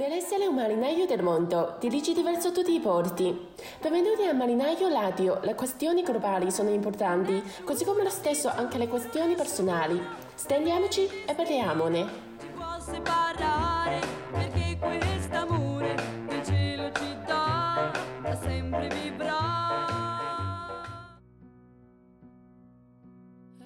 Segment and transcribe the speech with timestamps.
[0.00, 3.34] Dell'essere un marinaio del mondo, dirigi verso tutti i porti.
[3.80, 5.40] Benvenuti al Marinaio Radio.
[5.42, 9.98] Le questioni globali sono importanti, così come lo stesso anche le questioni personali.
[10.34, 12.06] Stendiamoci e parliamone.
[12.54, 14.00] può separare
[14.32, 15.94] perché quest'amore
[16.26, 17.90] del cielo ci dà
[18.22, 19.84] da sempre vibrare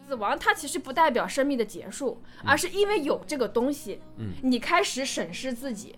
[0.07, 5.97] 死亡它其实不代表生命的结束，而是因为有这个东西，嗯你开始审视自己。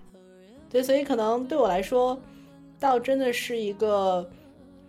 [0.70, 2.20] 对，所以可能对我来说，
[2.80, 4.30] 倒真的是一个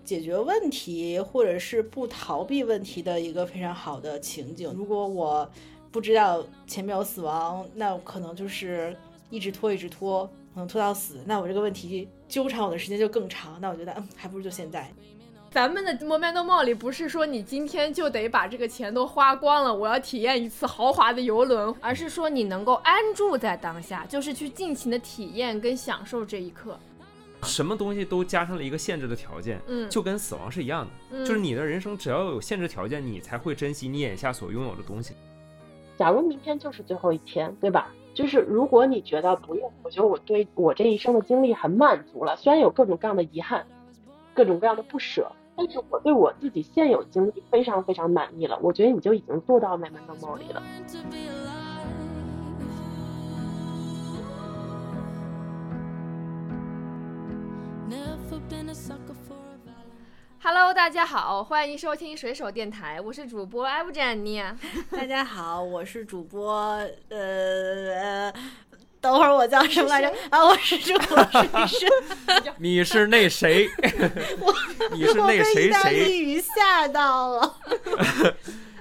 [0.04, 4.72] 解决问题或者是不逃避问题的一个非常好的情景。
[4.72, 5.48] 如果我
[5.90, 8.96] 不知道前面有死亡，那可能就是
[9.30, 13.58] 一直拖，一直拖，可能拖到死，那我这个问题纠缠我的时间就更长。
[13.60, 14.90] 那我觉得，嗯，还不如就现在。
[15.50, 26.78] 咱们的 Momento m o 里不是说你今天就得把这个钱都花光了，我要体验一次豪华的游轮，而是说你能够安住在当下，就是去尽情的体验跟享受这一刻。
[27.44, 35.14] 什么东西都加上了一个限制的条件，嗯就跟死亡是一样的，嗯就是你的人生只要有限制条件，你才会珍惜你眼下所拥有的东西。
[35.96, 37.88] 假如明天就是最后一天，对吧？
[38.12, 43.64] 就是如果你觉得不用，我觉得我对我这一生的经历很满足了，虽然有各种各样的遗憾，
[44.34, 50.62] 各种各样的不舍，但是我对我自己现有经历非常非常满意了，我觉得你就已经做到《Nevermore》里了。
[60.40, 64.40] Hello，大家好，欢迎收听水手电台，我是主播艾布珍妮。
[64.92, 68.32] 大家好，我是主播呃。
[69.00, 70.12] 等会儿我叫什么来着？
[70.30, 71.88] 啊，我是主播水生。
[72.58, 73.68] 你是那谁？
[74.92, 76.04] 你是那谁谁？
[76.04, 77.56] 利语吓到了。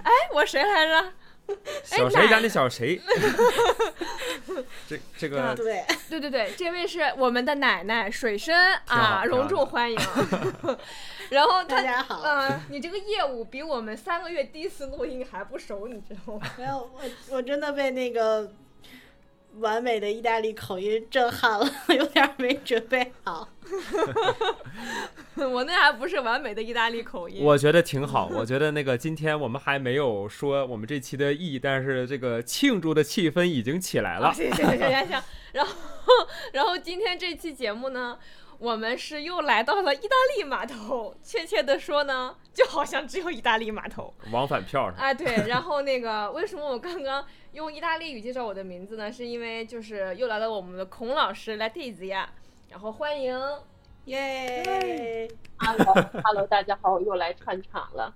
[0.04, 1.12] 哎，我谁来着？
[1.84, 3.00] 小谁家那小谁？
[4.88, 8.54] 这这个对，对对对，这位是我们的奶奶水深
[8.88, 9.98] 啊，隆重欢迎。
[11.30, 16.42] 然后他，大家好嗯、你这个业务比我们三个月第一次录音还不熟，你知道吗？
[16.58, 17.02] 没有我，
[17.38, 18.52] 我真的被那个
[19.60, 23.48] 完美的意大利口音震撼了，有点没准备好。
[25.36, 27.44] 我那还不是完美的意大利口音。
[27.44, 28.28] 我觉得挺好。
[28.34, 34.34] 我觉得那个今天我们还没有说我们这期的意义，但是这个庆祝的气氛已经起来了。
[34.34, 35.24] 行行行行行，
[35.54, 35.74] 然后
[36.54, 38.18] 然后今天这期节目呢，
[38.60, 44.14] 我们是又来到了意大利码头，确切的说呢，就好像只有意大利码头。
[44.32, 49.12] 往返票上，啊，对，然后那个为什么我刚刚用意大利语介绍我的名字呢？
[49.12, 52.30] 是因为就是又来了我们的孔老师来 t 子呀，
[52.70, 53.40] 然后欢迎。
[54.06, 58.14] 耶！Hello，Hello，大家好，我又来串场了。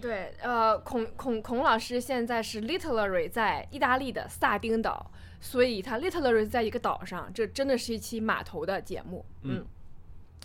[0.00, 5.10] 对，呃，孔孔孔老师现在是 literary 在意大利的萨丁岛，
[5.40, 9.24] 所以他 literary 在一个岛上，这真的是一期码头的节目。
[9.42, 9.66] 嗯嗯，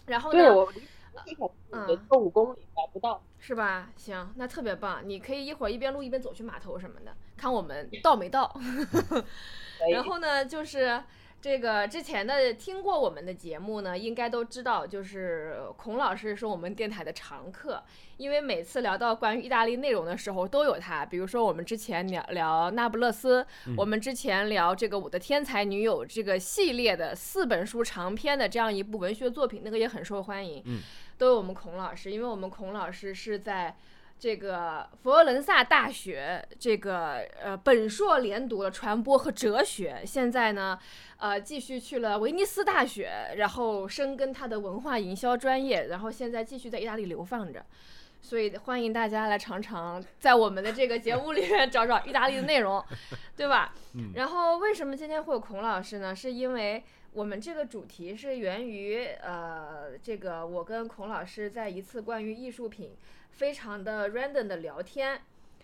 [0.05, 0.39] 然后呢？
[0.39, 0.79] 对我离
[1.25, 3.21] 地铁嗯也就五公里，达不到。
[3.41, 3.89] 是吧？
[3.95, 8.53] 行，那特别棒，你可以一会儿一边录一边走去码头什么的，看我们到没到。
[9.93, 11.01] 然后呢，就是
[11.41, 17.81] 这个之前的听过我们的节目呢，应该都知道，就是孔老师是我们电台的常客，
[18.17, 21.05] 因为每次聊到关于意大利内容的时候都有他。
[21.05, 23.45] 比如说我们之前聊聊那不勒斯，
[23.77, 30.61] 我们之前聊这个《我的天才女友》这个系列的四本书长篇的这样一部文学作品，那个也很受欢迎。
[30.65, 30.81] 嗯
[31.17, 33.75] 都有我们孔老师，因为我们孔老师是在
[34.19, 40.77] 这个佛罗伦萨大学这个呃本硕连读了传播和哲学，现在呢
[41.17, 47.65] 呃继续去了威尼斯大学，然后深耕他的文化营销专业，然后现在继续在意大利流放着。
[48.21, 52.83] 所以欢迎大家来尝尝，在我们的这个节目里面找找意大利的内容，
[53.37, 53.73] 对吧？
[53.93, 56.13] 嗯然后为什么今天会有孔老师呢？
[56.13, 62.91] 是因为我们这个主题是源于呃，这个我跟孔老师在一次关于艺术品
[63.31, 65.21] 非常的 random 的聊天。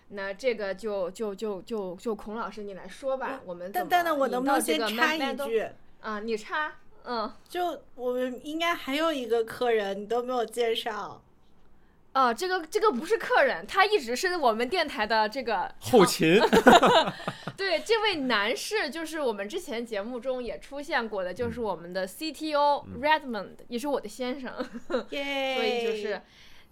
[0.10, 5.68] 那这个就就就就就孔老师你来说吧，我们怎么但但呢，我能不能先插一句？
[6.02, 6.20] 啊？
[6.20, 11.24] 你插，嗯，就我们应该还有一个客人，你都没有介绍。
[12.14, 16.40] 啊，这个这个不是客人，他一直是我们电台的这个后勤，
[17.58, 24.54] 对，这位男士就是我们之前节目中也出现过的，嗯就是我们的 CTO Redmond，、也是我的先生，
[25.10, 25.56] 耶！
[25.58, 26.22] 所以就是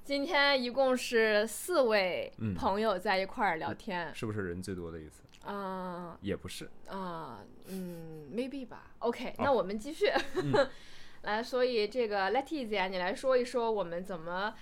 [0.04, 5.24] 今天一共是四位嗯朋友在一块儿聊天，是不是人最多的一次？
[5.46, 8.92] 啊也不是，啊、嗯，maybe 吧。
[9.00, 10.08] OK，好那我们继续。
[10.36, 10.54] 嗯
[11.24, 14.54] 来，所以这个 Letizia，你来说一说我们怎么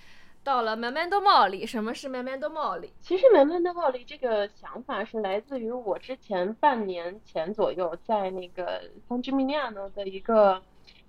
[0.43, 2.91] 到了 Memento Mori，什么是 Memento Mori？
[2.99, 10.61] 其实 Memento Mori 这个想法是来自于我之前半年前左右在那个 San Gimignano 的一个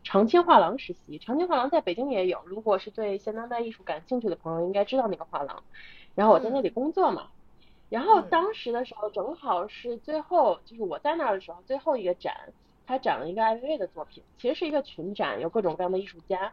[0.05, 1.19] 长青画廊实习。
[1.19, 5.63] 长青画廊在北京也有，如果是对现当代艺术感兴趣的朋友，应该知道那个画廊。
[6.15, 7.29] 然后我在那里工作嘛，
[7.89, 12.53] 然后嗯当时的时候正好是最后，就是我在那儿的时候最后一个展，
[12.87, 16.53] 他展了一个艾薇薇的作品，其实是一个群展，有各种各样的艺术家。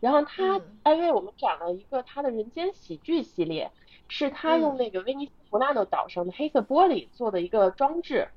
[0.00, 3.70] 然后他嗯艾薇，我们展了一个他的人间喜剧系列，
[4.08, 8.28] 是他用嗯那个威尼斯弗拉诺岛上的黑色玻璃做的一个装置，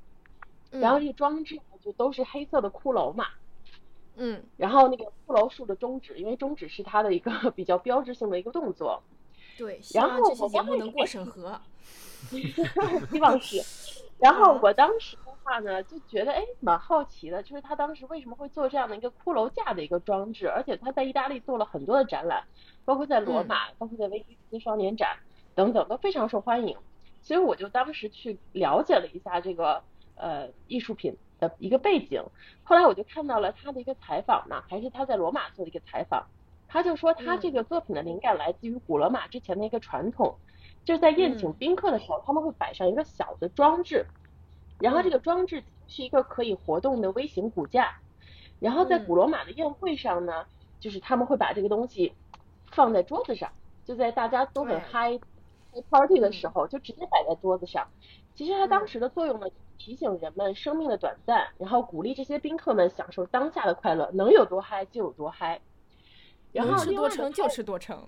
[0.70, 3.26] 然后这个装置呢就都是黑色的骷髅嘛，
[4.16, 9.02] 嗯然后那个骷髅竖着中指，因为中指是他的一个 比较标志性的一个动作，
[9.58, 11.60] 对，希然望这期后我刚节目能过审核。
[13.10, 13.62] 希望是。
[14.18, 22.42] 然后嗯我当时的话呢，就觉得哎蛮好奇的，就是他当时为什么会做这样的一个骷髅架的一个装置，而且他在意大利做了很多的展览，
[22.84, 25.18] 包括在罗马，包括在威尼斯双年展
[25.54, 26.76] 等等都非常受欢迎。
[27.20, 29.82] 所以我就当时去了解了一下这个
[30.14, 31.14] 呃艺术品
[31.48, 32.22] 的一个背景，
[32.62, 36.26] 后来我就看到了他的一个采访呢，还是他在罗马做的一个采访，
[36.68, 40.36] 他就说他这个作品的灵感来自于古罗马之前的一个传统，
[40.84, 41.54] 就是在宴请嗯。
[41.54, 44.06] 宾客的时候，他们会摆上一个小的装置，
[44.78, 47.96] 然后这个装置是一个可以活动的微型骨架，
[48.60, 49.06] 然后在嗯。
[49.06, 50.46] 古罗马的宴会上呢，
[50.80, 52.12] 就是他们会把这个东西
[52.72, 53.50] 放在桌子上，
[53.84, 55.18] 就在大家都很嗨
[55.76, 57.86] 开 party 的时嗯候，就直接摆在桌子上。
[58.34, 59.46] 其实它当嗯时的作用呢，
[59.78, 65.60] 提醒人们生命的短暂，然后鼓励这些宾客们享受当下的快乐，能有多嗨就有多嗨。
[66.52, 68.02] 然后吃多撑就吃多撑。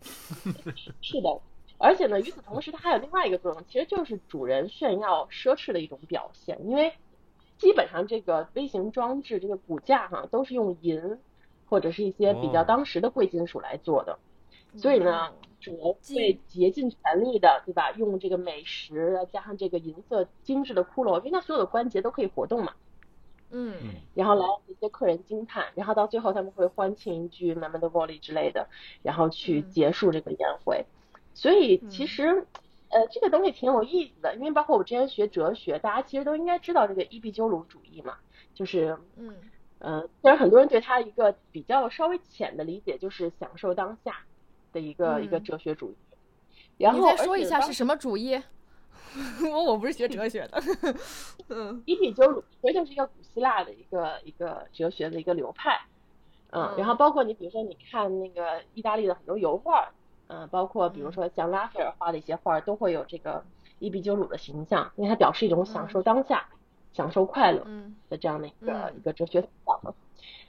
[1.03, 1.41] 是的，
[1.77, 6.59] 而且呢，与此同时，它还有另外一个作用，其实就是主人炫耀奢侈的一种表现。
[6.67, 6.93] 因为
[7.59, 11.19] 基本上这个微型装置这个骨架哈，都是用银
[11.69, 14.19] 或者是一些比较哦当时的贵金属来做的，
[14.77, 17.91] 所以呢，主人会竭尽全力的，对吧？
[17.93, 22.75] 用这个美食加上这个银色精致的骷髅，因为它所有的关节都可以活动嘛。
[23.51, 23.75] 嗯
[24.15, 28.69] 然后来让这些客人惊叹，然后到最后他们会欢庆一句 “Memento Mori” 之类的，
[29.03, 30.85] 然后去嗯结束这个宴会。
[31.33, 32.47] 所以其嗯实，
[32.91, 38.19] 呃，这个东西挺有意思的，因为包括我之前学哲学，大家其实都应该知道这个伊壁鸠鲁主义嘛，
[38.55, 39.35] 就是，嗯
[39.79, 44.25] 呃，虽然很多人对他一个比较稍微浅的理解，就是享受当下
[44.73, 45.97] 的一个、一个嗯哲学主义。
[46.79, 48.41] 然后你再说一下是什么主义？
[49.51, 50.63] 我我不是学哲学的。
[51.49, 55.81] 嗯伊壁鸠鲁其实就是一个古希腊的一个一个哲学的一个流派，
[56.51, 59.91] 嗯，然后包括你比如说你看那个意大利的很多油画，
[60.29, 63.43] 嗯、包括比如说像拉斐尔画的一些画，都会有这个
[63.79, 66.47] 伊壁鸠鲁的形象，因为它表示一种享受当下、
[66.93, 69.95] 享受快乐嗯的这样的一个、嗯一个哲学思想嘛。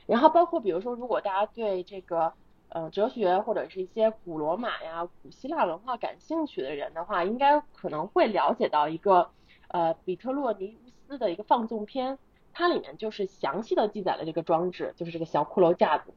[0.05, 2.33] 然后包括比如说，如果大家对这个
[2.69, 9.29] 呃哲学或者是一些古罗马呀、古希腊文化感兴趣的人的话，应该可能会了解到一个
[9.67, 12.17] 呃比特洛尼乌斯的一个放纵篇，
[12.53, 16.13] 它里面就是详细的记载了这个装置，就是这个小骷髅架子，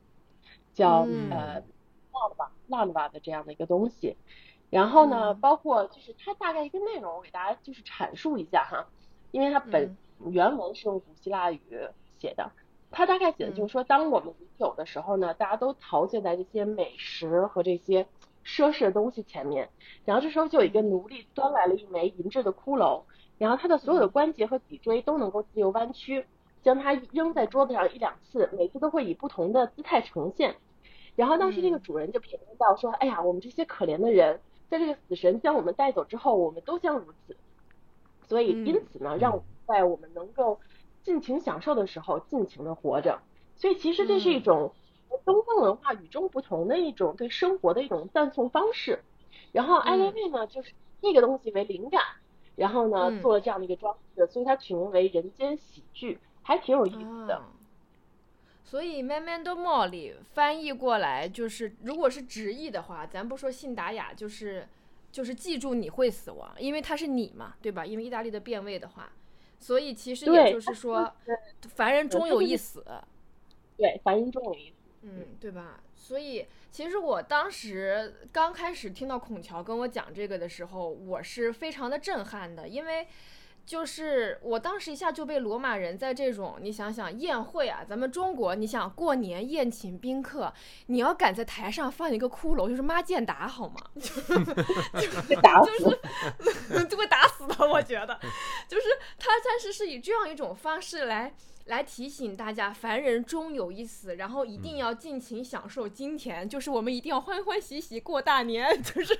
[0.72, 1.30] 叫、嗯。
[1.30, 1.62] 呃
[2.14, 4.18] 纳瓦纳瓦的这样的一个东西。
[4.68, 5.40] 然后呢，嗯。
[5.40, 8.86] 包括就是它大概一个内容，我给大家就是阐述一下哈，
[9.30, 9.96] 因为它本
[10.26, 11.60] 原文是用古希腊语
[12.18, 12.52] 写的，
[12.92, 18.06] 它大概写的就是说，当我们饮酒的时候呢，大家都陶醉在这些美食和这些
[18.44, 19.70] 奢侈的东西前面，
[20.04, 23.02] 然后这时候就有一个奴隶端来了一枚银质的骷髅，
[23.38, 26.26] 然后他的所有的关节和脊椎都能够自由弯曲，
[26.62, 30.54] 将它扔在桌子上一两次，每次都会以不同的姿态呈现。
[31.16, 34.40] 然后当时这个主人就评论到说：“哎呀，我们这些可怜的人，
[34.70, 37.36] 在这个死神将我们带走之后，我们都将如此。
[38.28, 38.66] 所以嗯。
[38.66, 40.58] 因此呢，让我们在我们能够
[41.02, 43.20] 尽情享受的时候，尽情的活着。
[43.56, 44.74] 所以其实这是一嗯种
[45.24, 49.02] 东方文化与众不同的一种对生活的一种赞颂方式。
[49.52, 52.02] 然后艾薇嗯薇呢，就是那个东西为灵感，
[52.56, 57.36] 然后呢嗯做了这样的一个装饰，所以它取名为人间喜剧，还挺有意思的。
[57.36, 57.42] 哦
[58.64, 64.66] 所以 Memento Mori 翻译过来就是，如果是直译的话，咱不说信达雅，就是
[65.10, 67.84] 就是记住你会死亡，因为它是你嘛，对吧？
[67.84, 69.12] 因为意大利的变位的话，
[69.62, 71.10] 所以其实也，就是说，
[71.68, 72.84] 凡人终有一死。
[73.78, 74.74] 对，凡人终有一死。
[75.02, 75.80] 嗯，对吧？
[75.96, 83.06] 所以其实我当时刚开始听到孔乔跟我讲这个的时候，我是非常的震撼的，因为
[83.64, 90.52] 就是我当时一下就被罗马人在这种，你想想宴会啊，咱们中国，你想过年宴请宾客，
[90.86, 93.80] 你要敢在台上放一个骷髅，就是妈见打好吗？
[95.28, 95.98] 被 打死。
[96.88, 98.18] 就会打死的，我觉得，
[98.68, 98.86] 就是
[99.18, 101.32] 他，但是是以这样一种方式来
[101.66, 109.16] 来提醒大家，凡人终有一死，然后一定要尽情享受今天，就是我们一定要欢欢喜喜过大年， 就是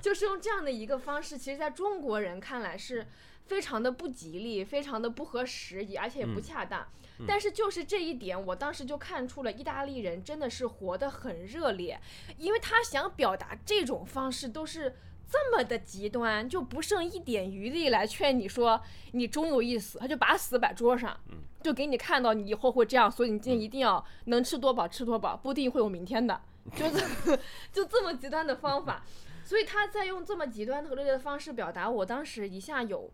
[0.00, 3.06] 就是用这样的一个方式，其实在中国人看来是
[3.46, 6.86] 非常的不吉利，非常的不合时宜，而且也不嗯恰当。
[7.26, 11.98] 但是就是这一点，我当时就看出了意大利人真的是活得很热烈，
[12.36, 14.94] 因为他想表达这种方式都是
[15.26, 21.18] 这么的极端，就不剩一点余力来劝你说你终有一死，他就把死摆桌上，
[21.62, 26.38] 就给你看到你以后会这样，所以你今天一定要能吃多饱吃多饱，不一定会有明天的，
[26.76, 27.38] 就是
[27.72, 29.06] 就这么极端的方法，
[29.42, 33.10] 所以他在用这么极端和热烈的方式表达，我当时一下有。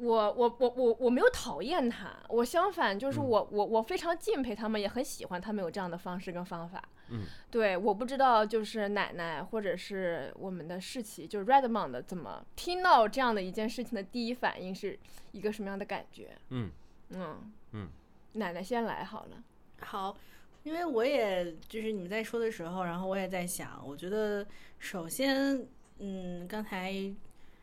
[0.00, 6.82] 我我我我我没有讨厌他，我相反就是我我我非常敬佩他们，也很喜欢他们有这样的方式跟方法。
[7.10, 14.98] 嗯，对，我不知道就是奶奶或者是我们的世奇，就是 Redmond 怎么听到这样的一件事情的第一反应是
[15.32, 16.36] 一个什么样的感觉？
[16.48, 16.70] 嗯
[17.10, 17.88] 嗯嗯，
[18.34, 19.42] 奶奶先来好了。
[19.80, 20.16] 好，
[20.62, 24.46] 因为我也就是你们在说的时候，然后我也在想，我觉得
[24.78, 25.66] 首先，
[25.98, 26.92] 嗯，刚才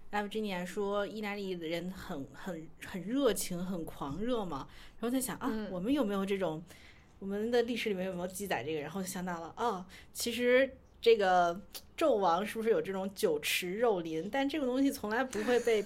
[0.10, 4.68] g i n i a 说意大利的人很很很热情，很狂热嘛，
[5.00, 6.64] 然后在想啊，嗯我们有没有这种，
[7.20, 8.80] 我们的历史里面有没有记载这个？
[8.80, 11.60] 然后就想到了，啊，其实这个
[11.96, 14.28] 纣王是不是有这种酒池肉林？
[14.32, 15.84] 但这个东西从来不会被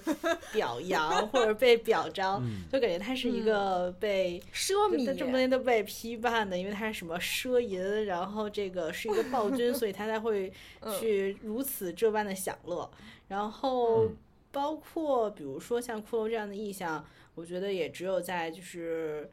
[0.53, 4.41] 表扬 或者被表彰，嗯就感觉他是一个被。
[4.53, 12.89] 奢就他这么多，年都被批判的，因为他是什么奢淫，然后这个是一个暴君， 所以他才会嗯去如此这般的享乐。
[13.31, 14.17] 然后嗯
[14.51, 19.31] 包括比如说像骷髅这样的意象，我觉得也只有在就是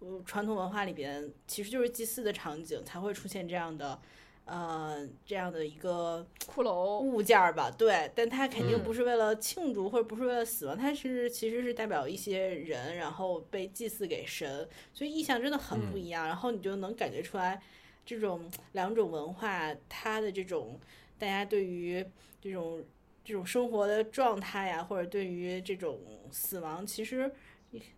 [0.00, 3.98] 呃传统文化里边，其实就是祭祀的场景才会出现这样的。
[4.46, 16.26] 呃，这样的一个骷髅，物件儿吧，对，但它肯定嗯不是为了庆祝或者不是为了死亡，它是其实是代表一些人，然后被祭祀给神，所以意象真的很不嗯一样。
[16.26, 17.62] 然后你就能感觉出来，
[18.04, 20.80] 这种两种文化它的这种
[21.16, 22.04] 大家对于
[22.40, 22.82] 这种
[23.30, 26.00] 这种生活的状态呀，或者对于这种
[26.32, 27.32] 死亡，其实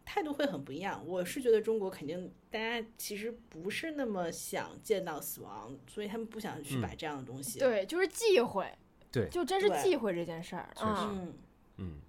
[0.05, 1.03] 态度会很不一样。
[1.07, 7.59] 我是觉得中国肯定大家其实不是那么想见到死亡，所以他们不想去嗯摆这样的东西。
[7.59, 8.71] 对，就是忌讳，
[9.11, 11.11] 对就真是忌讳这件事儿确实啊。
[11.15, 11.35] 嗯。
[11.79, 12.01] 嗯。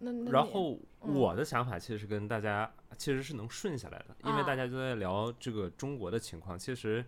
[0.00, 6.58] 那那然后嗯我的想法其实是跟大家其实是能顺下来的，因为啊大家都在聊这个中国的情况。
[6.58, 7.02] 其实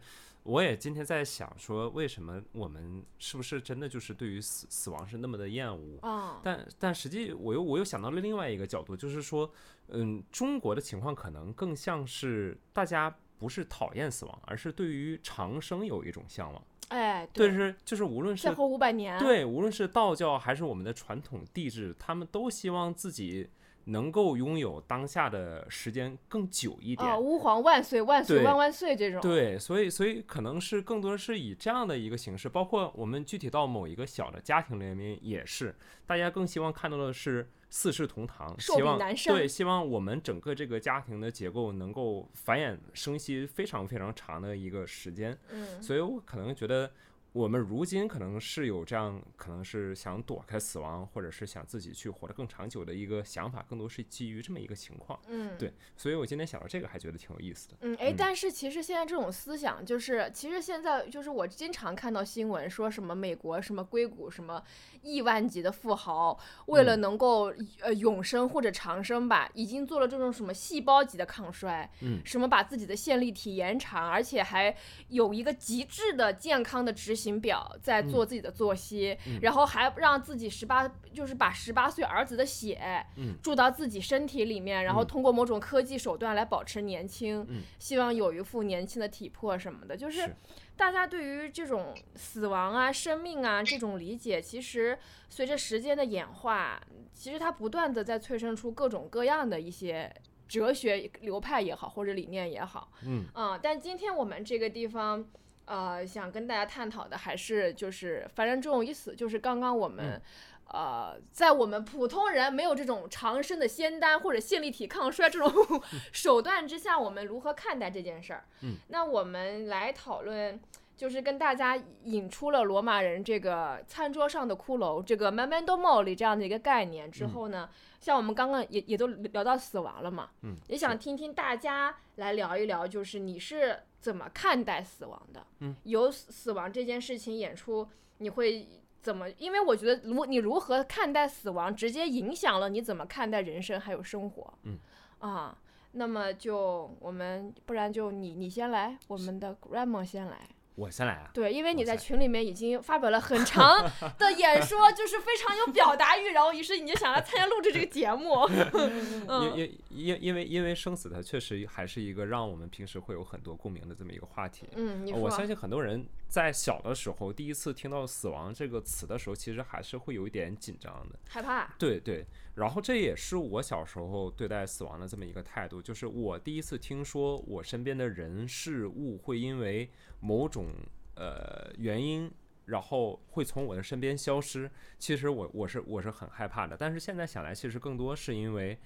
[0.45, 5.99] 我也今天在想说，为什么我们是不是真的就是对于死死亡是那么的厌恶？
[6.03, 9.51] 啊，但但实际我又我又想到了另外一个角度，就是说，
[9.89, 16.63] 嗯，中国的情况可能更像是大家不是讨厌死亡，而是对于长生有一种向往。
[16.89, 23.49] 哎，对，是就是无论是再活五百年，对，无论是道教还是我们的传统地质，他们都希望自己
[23.87, 27.09] 能够拥有当下的时间更久一点。
[27.09, 35.75] 啊，吾皇万岁万岁对万万岁这种，对，所以所以可能是更多是以这样的一个形式，包括我们具体到某一个小的家庭里面也是，
[36.07, 45.37] 大家更希望看到的是四世同堂，寿希望对，希望我们整个这个家庭的结构能够繁衍生息非常非常长的一个时间。
[45.51, 46.91] 嗯，所以我可能觉得，
[47.35, 55.19] 我们如今可能是有这样，可能是想躲开死亡，或者是想自己去活得更长久的一个想法，更多是基于这么一个情况。
[55.27, 57.75] 嗯，对，所以我今天想到这个，还觉得挺有意思的。
[57.81, 64.63] 嗯，哎，嗯但是其实现在这种思想，就是其实现在就是我经常看到新闻说什么美国什么硅谷什么
[65.03, 74.73] 亿万级的富豪，为了嗯能够呃永生或者长生吧，已经做了这种什么细胞级的抗衰，嗯什么把自己的线粒体延长，而且还
[75.09, 79.39] 有一个极致的健康的执行表，在做自己的作息，嗯。
[79.43, 83.35] 然后还让自己十八就是把十八岁儿子的血嗯。
[83.43, 85.07] 注到自己身体里面，然后嗯。
[85.07, 87.63] 通过某种科技手段来保持年轻，嗯。
[87.79, 90.23] 希望有一副年轻的体魄什么的，就是。
[90.23, 90.37] 是
[90.77, 96.81] 大家对于这种死亡啊、生命啊这种理解，其实随着时间的演化，
[97.13, 100.13] 其实它不断的在催生出各种各样的一些
[100.49, 103.25] 哲学流派也好，或者理念也好，嗯。
[103.35, 105.25] 啊、但今天我们这个地方。
[105.67, 110.21] 呃，想跟大家探讨的还是就是，反正这种意思，就是刚刚我们，
[110.69, 115.51] 呃，在我们普通人没有这种长生的仙丹或者线粒体抗衰这种
[116.13, 118.45] 手段之下，我们如何看待这件事儿？
[118.63, 120.61] 嗯，那我们来讨论，
[120.97, 127.69] 就是跟大家引出了罗马人这个餐桌上的骷髅这个 memento mori 这样的一个概念之后呢，
[128.01, 135.47] 像我们刚刚也也都聊到死亡了嘛，嗯，也想听听大家来聊一聊，就是你是怎么看待死亡的？
[135.61, 138.69] 嗯，由死死亡这件事情演出，你会
[139.01, 139.31] 怎么？
[139.39, 144.53] 因为我觉得，如你如何看待死亡，直接影响了你怎么看待人生还有生活。
[144.65, 144.79] 嗯，
[145.21, 145.57] 啊，
[145.93, 150.47] 那么就我们不然就你你先来，我们的 Grandma 先来。
[150.75, 151.31] 我先来啊。
[151.33, 153.83] 对，因为你在群里面已经发表了很长
[154.19, 158.49] 的演说，就是非常有表达欲，然后于是你就想来参加录制这个节目。
[158.51, 164.69] 因嗯因因因为因为生死它确实还是一个让我们平时会有很多共鸣的这么一个话题。
[164.75, 171.19] 嗯，我相信很多人在小的时候第一次听到“死亡”这个词的时候，其实还是会有一点紧张的。
[171.29, 171.73] 害怕。
[171.79, 172.27] 对对，
[172.57, 179.89] 然后这也是我小时候对待死亡的这么一个态度，就是我第一次听说我身边的人事物会因为
[180.25, 180.69] 某种
[181.17, 182.33] 呃原因，
[182.65, 184.71] 然后会从我的身边消失。
[184.99, 188.79] 其实我我是我是很害怕的，但是现在想来，其实更多是因为，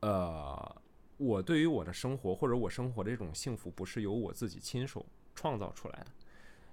[0.00, 0.82] 呃，
[1.18, 5.04] 我对于我的生活或者我生活的这种幸福，不是由我自己亲手
[5.34, 6.06] 创造出来的。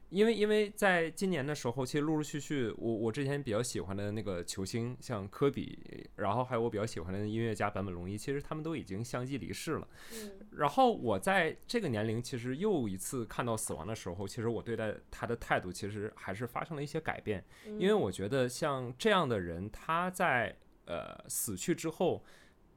[0.10, 9.88] 因为因为在今年的时候，其实陆陆续续，我我之前比较喜欢的那个球星，像科比，然后还有我比较喜欢的音乐家坂本龙一，其实他们都已经相继离世了。
[10.14, 17.44] 嗯然后我在这个年龄，其实又一次看到死亡的时候，其实我对待他的态度，其实还是发生了一些改变。
[17.66, 22.24] 因为我觉得像这样的人，他在呃死去之后，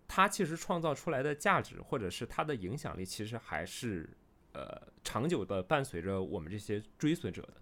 [0.09, 4.09] 他其实创造出来的价值，或者是他的影响力，其实还是
[4.53, 7.55] 呃长久的伴随着我们这些追随者的。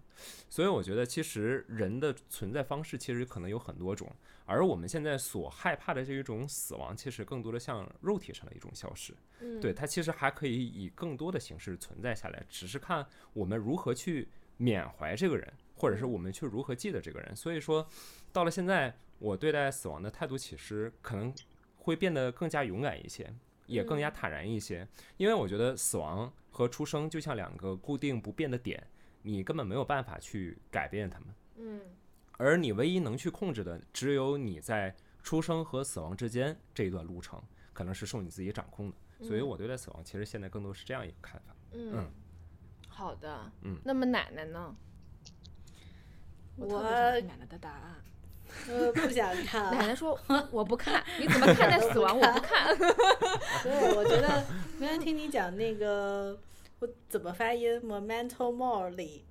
[0.49, 4.11] 所以我觉得，其实人的存在方式其实可能有很多种，
[4.45, 9.13] 而我们现在所害怕的这一种死亡，其实更多的像肉体上的一种消失。
[9.41, 14.27] 嗯对，它其实还可以以更多的形式存在下来，只是看我们如何去
[14.57, 17.35] 缅怀这个人，或者是我们去如何记得这个人。
[17.35, 17.87] 所以说，
[18.33, 21.31] 到了现在，我对待死亡的态度其实可能
[21.75, 23.31] 会变得更加勇敢一些，
[23.67, 28.83] 也更加坦然一些，因为我觉得死亡和出生就像两个固定不变的点，
[29.21, 31.27] 你根本没有办法去改变它们。
[31.57, 31.81] 嗯
[32.39, 37.39] 而你唯一能去控制的，只有你在出生和死亡之间这一段路程，
[37.73, 38.95] 可能是受你自己掌控的。
[39.23, 41.55] 所以我对待死亡，其实现在更多是这样一个看法。
[41.73, 42.11] 嗯嗯，
[42.87, 43.51] 好的。
[43.61, 44.75] 嗯那么奶奶呢？
[46.55, 47.95] 我奶奶的答案。
[48.67, 49.69] 呃不想看。
[49.77, 52.17] 奶奶说： “我不看，你怎么看待死亡？
[52.17, 52.75] 我不看。
[53.61, 54.43] 对，我觉得
[54.79, 56.39] 刚才听你讲那个，
[56.79, 59.21] 我怎么发音？memento mori。”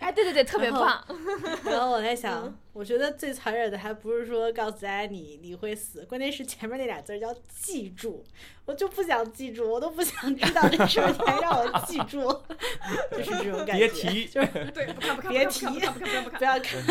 [0.00, 1.04] 哎，对对对，特别然后棒。
[1.70, 8.24] 然后我在嗯想，我觉得最残忍的还不是说告诉大家你你会死，关键是前面那俩字儿叫记住，
[8.64, 12.20] 我就不想记住，我都不想知道这事儿，你还让我记住，
[13.12, 13.86] 就是这种感觉。
[13.86, 16.82] 别提就是 对，不看不看，别不看提不看不看不要看，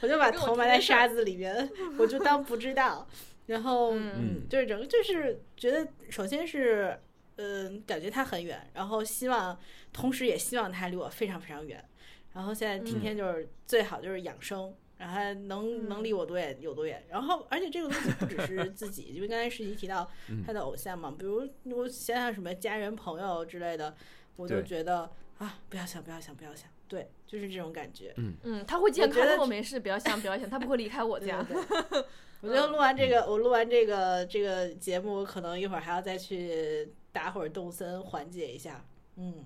[0.00, 3.06] 我就把头埋在沙子里面，我就当不知道。
[3.44, 6.98] 然后，嗯嗯，就是整个就是觉得，首先是，
[7.36, 9.58] 嗯、感觉他很远，然后希望，
[9.92, 11.84] 同时也希望他离我非常非常远。
[12.32, 17.04] 然后现在天天就是最好就是养生，然后它能能离我多远有多远。
[17.08, 20.10] 然后，而且这个东西不只是自己，因为刚才世奇提到
[20.44, 23.94] 他的偶像嘛，比如我想想什么家人朋友之类的，
[24.36, 28.12] 我就觉得啊，不要想，不要想，不要想，对，就是这种感觉。
[28.16, 31.40] 嗯，他会健康，我没事，不要想不要想，他不会离开我家。
[31.42, 32.04] 对对对
[32.42, 38.84] 我觉得录完这个，我录完这个这个节目，我可能一会儿还要再去打会儿动森缓解一下。
[39.16, 39.44] 嗯，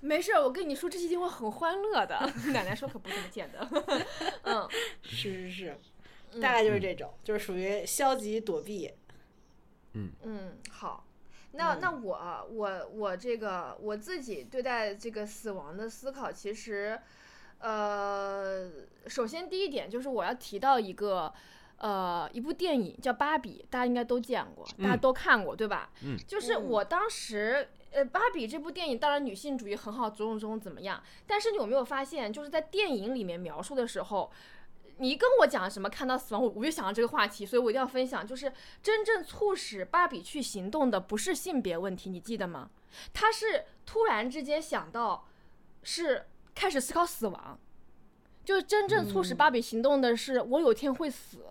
[0.00, 2.18] 没事，我跟你说，这期节目很欢乐的。
[2.54, 3.68] 奶奶说可不这么见的。
[4.44, 4.66] 嗯，
[5.02, 8.90] 是是是，大概就是这种，就是属于消极躲避。
[9.92, 11.04] 嗯，好。
[11.56, 17.00] 那嗯那我我我这个我自己对待这个死亡的思考，其实，
[17.58, 18.68] 呃，
[19.06, 21.32] 首先第一点就是我要提到一个，
[21.78, 25.90] 呃，一部电影叫《芭比》，大家应该都见过，大家嗯都看过，对吧？
[26.02, 31.02] 嗯就是嗯我当时，呃，《芭比》这部电影当然女性主义很好，种种种种怎么样？
[31.26, 34.30] 但是你有没有发现，就是在电影里面描述的时候，
[34.98, 38.26] 你一跟我讲什么看到死亡，我我就想到这个话题，所以我一定要分享。
[38.26, 42.70] 就是真正促使芭比去行动的不是性别问题，你记得吗？
[43.12, 45.26] 她是突然之间想到，
[45.82, 47.58] 是开始思考死亡。
[48.44, 51.46] 就是真正促使嗯芭比行动的是，我有一天会死，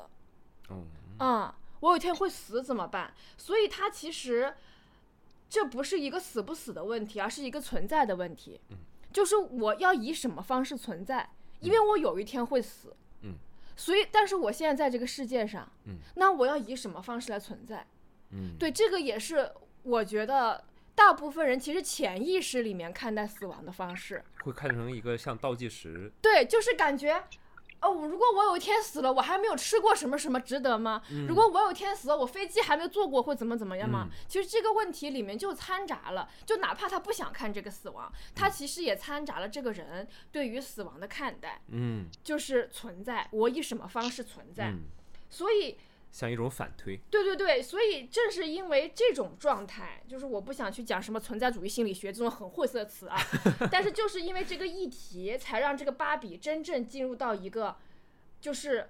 [0.69, 0.85] 嗯，
[1.17, 3.13] 啊、我有一天会死怎么办？
[3.37, 4.55] 所以它其实
[5.49, 8.59] 这不是一个死不死的问题，而是一个存在的问题。
[9.11, 11.29] 就是我要以什么方式存在？
[11.59, 12.95] 因为我有一天会死。
[13.21, 13.35] 嗯。
[13.75, 17.85] 所以，但是我现在在这个世界上，嗯，那我要以什么方式来存在？
[18.29, 27.23] 嗯，对，这个也是我觉得大部分人其实潜意识里面看待死亡的方式，会看成一个像倒计时，对，就是感觉。
[27.83, 31.01] 哦，如果我有一天死了，我还没有吃过什么什么，值得吗？
[31.27, 34.07] 如果我有一天死了，我飞机还没有坐过，会怎么怎么样吗？
[34.09, 44.69] 嗯其实这个问题里面就掺杂了，就哪怕他不想看这个死亡，他其实也掺杂了这个人对于死亡的看待，嗯就是存在，我以什么方式存在。
[44.69, 44.85] 嗯，
[45.29, 45.77] 所以
[46.13, 53.17] 像一种反推，对对对，所以正是因为这种状态，就是我不想去讲什么存在主义心理学这种很晦涩的词啊，
[53.71, 57.77] 但是就是因为这个议题，才让这个芭比真正进入到一个，
[58.39, 58.89] 就是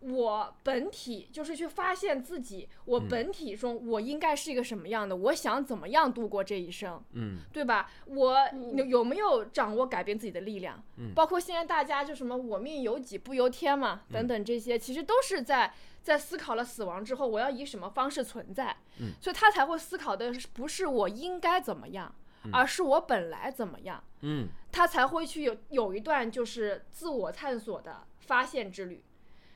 [0.00, 7.00] 我本体，就是去发现自己，我嗯本体中我应该是一个什么样的，我想怎么样度过这一生。
[7.12, 7.88] 嗯对吧？
[8.06, 8.36] 我
[8.74, 10.82] 有有没有掌握改变自己的力量？
[10.96, 15.72] 嗯包括现在大家就什么“我命由己不由天”嘛，等等这些，其实都是在
[16.10, 18.76] 在思考了死亡之后，我要以什么方式存在。
[18.98, 22.12] 嗯所以他才会思考的不是我应该怎么样，
[22.52, 24.02] 而是我本来怎么样。
[24.22, 29.04] 嗯他才会去有有一段就是自我探索的发现之旅，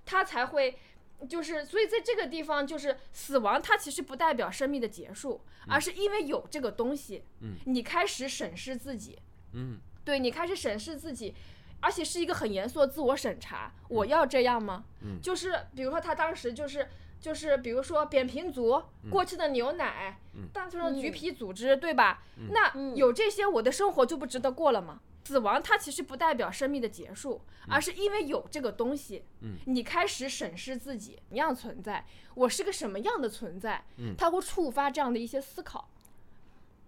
[0.07, 0.79] 他才会
[1.29, 9.19] 就是所以在这个地方就是死亡，它其实不代表生命的结束，而是因为有这个东西，嗯你开始审视自己，
[9.55, 11.35] 嗯对你开始审视自己。
[11.85, 14.85] 而且是一个很严肃的自我审查，我要这样吗？
[15.03, 16.89] 嗯就是比如说他当时就是
[17.21, 22.23] 就是比如说扁平足、过期的牛奶、嗯单纯的橘皮组织，对吧？
[22.51, 25.01] 那嗯有这些，我的生活就不值得过了吗？
[25.27, 35.91] 死亡它其实不代表生命的结束，而是因为有这个东西，嗯你开始审视自己怎样存在，我是个什么样的存在，嗯它会触发这样的一些思考。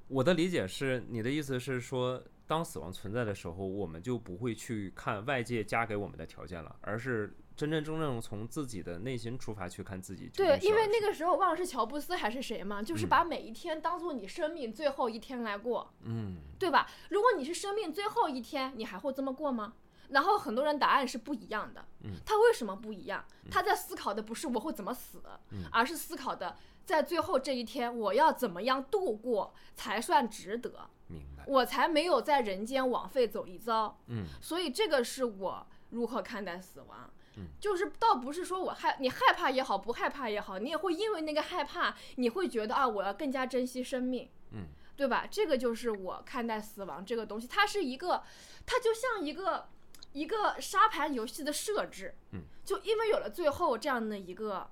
[0.08, 16.88] 我的理解是，你的意思是说，当死亡存在的时候，我们就不会去看外界加给我们的条件了，而是真真正正从自己的内心出发去看自己对，因为那个时候忘了是乔布斯还是谁嘛，就是嗯把每一天当做你生命最后一天来过，嗯对吧？
[17.10, 19.74] 如果你是生命最后一天，你还会这么过吗？
[20.10, 21.84] 然后很多人答案是不一样的。
[22.04, 23.24] 嗯他为什么不一样？
[23.50, 33.98] 他在思考的不是我会怎么死，嗯而是思考的在最后这一天我要怎么样度过才算值得，明白，我才没有在人间枉费走一遭。
[34.08, 37.10] 嗯所以这个是我如何看待死亡。
[37.36, 44.28] 嗯就是倒不是说我害你害怕也好，不害怕也好，你也会因为那个害怕，你会觉得啊，我要更加珍惜生命。
[44.52, 45.28] 嗯对吧？
[45.30, 48.22] 这个就是我看待死亡这个东西，它是一个，
[48.64, 49.68] 它就像一个
[50.14, 54.70] 一个沙盘游戏的设置，嗯，就因为有了最后这样的一个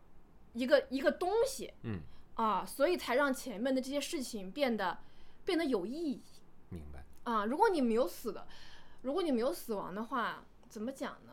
[0.54, 2.00] 一个一个东西嗯，
[2.36, 4.96] 啊，所以才让前面的这些事情变得
[5.44, 6.22] 变得有意义
[6.70, 7.44] 明白，啊。
[7.44, 8.46] 如果你没有死的，
[9.02, 11.32] 如果你没有死亡的话，怎么讲呢？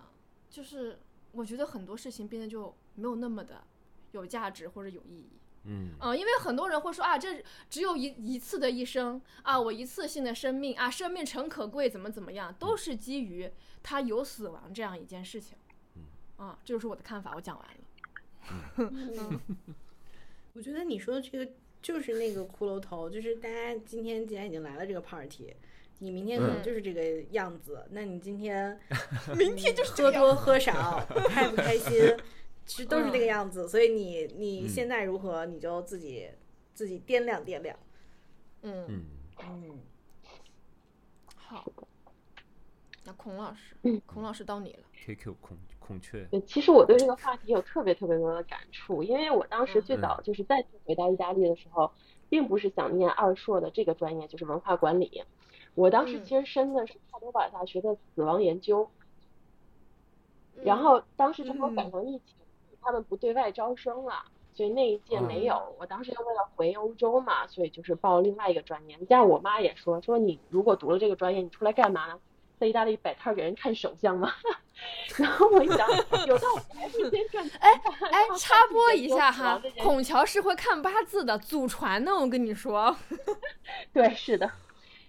[0.49, 0.99] 就是
[1.31, 3.63] 我觉得很多事情变得就没有那么的
[4.11, 5.31] 有价值或者有意义。
[5.63, 13.51] 嗯嗯，因为很多人会说啊，这只有一一次的一生啊，我一次性的生命啊，生命诚可贵，怎么怎么样，都是基于
[13.83, 15.57] 他有死亡这样一件事情。
[15.95, 16.03] 嗯，
[16.37, 19.41] 啊，这就是我的看法，我讲完了。
[20.53, 25.53] 我觉得你说的这个就是那个骷髅头，就是大家今天既然已经来了这个 party，
[25.99, 26.63] 你明天可能嗯。
[26.63, 28.79] 就是这个样子，那你今天
[29.37, 32.15] 明天就是喝多喝少，开不开心，
[32.65, 33.27] 其实都是这个嗯。
[33.27, 33.67] 样子。
[33.67, 34.69] 所以你你嗯。
[34.69, 36.29] 现在如何，你就自己
[36.73, 37.77] 自己掂量掂量。
[38.61, 39.05] 嗯，嗯。
[39.43, 39.79] 嗯，
[41.35, 41.65] 好。
[43.03, 44.83] 那孔老师嗯，孔老师到你了。
[44.93, 45.57] ，QQ 孔
[45.91, 51.91] 孔雀，对，其实我对这个话题有特别特别多的感触，因为我当时最嗯早就是再次回到意大利的时候，
[52.29, 55.23] 并不是想念二硕的这个专业，就是文化管理。
[55.75, 58.89] 我当时嗯其实申的是帕多瓦大学的死亡研究，
[60.63, 62.35] 然嗯后当时正好赶嗯上疫情，
[62.81, 64.23] 他们不对外招生了，
[64.53, 65.75] 所以那一届没有。
[65.77, 68.97] 我当时为了回欧洲嘛，所以就是报另外一个专业。
[69.05, 72.19] 加上我妈也说，说你如果读了这个专业，你出来干嘛呢？
[72.61, 74.31] 在意大利摆摊给人看手相吗？
[75.17, 75.89] 然后我一想，
[76.27, 77.71] 有道理，还是先赚钱哎。
[78.11, 82.95] 哎，插播一下哈孔乔是会看八字的，祖传的，我跟你说。
[83.91, 84.47] 对，是的。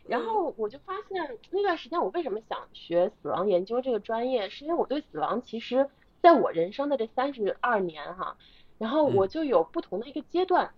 [0.09, 5.87] 然后我就发现那段时间我为什么想学死亡研究这个专业，是因为我对死亡其实
[6.23, 8.35] 在我人生的这三十二年哈，
[8.79, 10.73] 然后我就有不同的一个阶段。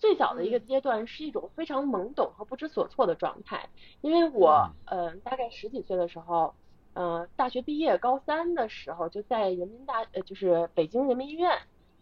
[0.00, 3.68] 最早的一个嗯阶段是一种非常懵懂和不知所措的状态，
[4.00, 6.54] 因为我呃大概十几岁的时候，
[6.94, 11.56] 呃大学毕业高三的时候就在人民大呃就是北京人民医院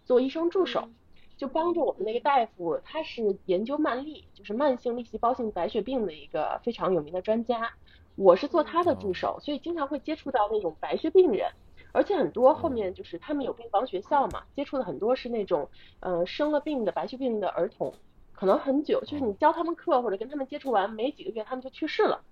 [0.07, 0.89] 做医生助手。
[1.37, 7.71] 就帮着我们那个大夫，他是研究慢粒，就是慢性粒细胞性白血病的一个非常有名的专家。
[8.17, 11.53] 我是做他的助手，所以经常会接触到那种白血病人，
[11.99, 17.93] 而且很多后面就是他们有病房学校嘛，接触的很多是那种呃生了病的白血病的儿童，
[18.33, 22.23] 可能很久，就是你教他们课或者跟他们接触完没几个月，他们就去世了。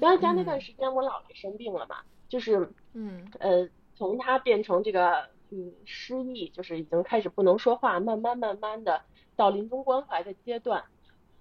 [0.00, 1.96] 加拿大那段时间，我姥爷生病了嘛，
[2.30, 9.02] 就是嗯呃，从他变成这个嗯失忆，就是已经开始不能说话，慢慢慢慢的
[9.36, 10.82] 到临终关怀的阶段。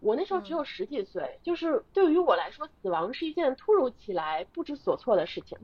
[0.01, 5.57] 我那时候只有十几岁，就是对于我来说，死亡是一件突如其来、不知所措的事情。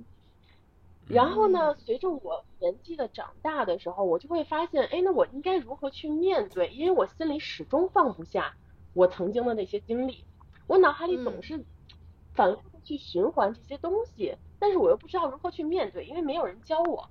[1.10, 6.70] 然后呢，随着我年纪的长大的时候，我就会发现，哎，那我应该如何去面对？
[6.70, 8.54] 因为我心里始终放不下
[8.94, 10.24] 我曾经的那些经历，
[10.68, 11.66] 我脑海里总嗯是
[12.34, 17.10] 反复的去循环这些东西，但是我又不知道如何去面对，因为没有人教我。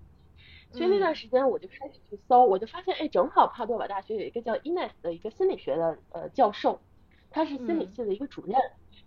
[0.70, 6.78] 所以那段时间我就开始去搜，我就发现，哎，正好帕多瓦大学有一个叫 Ines 的一个心理学的呃教授，
[7.30, 8.54] 他是心理嗯系的一个主任，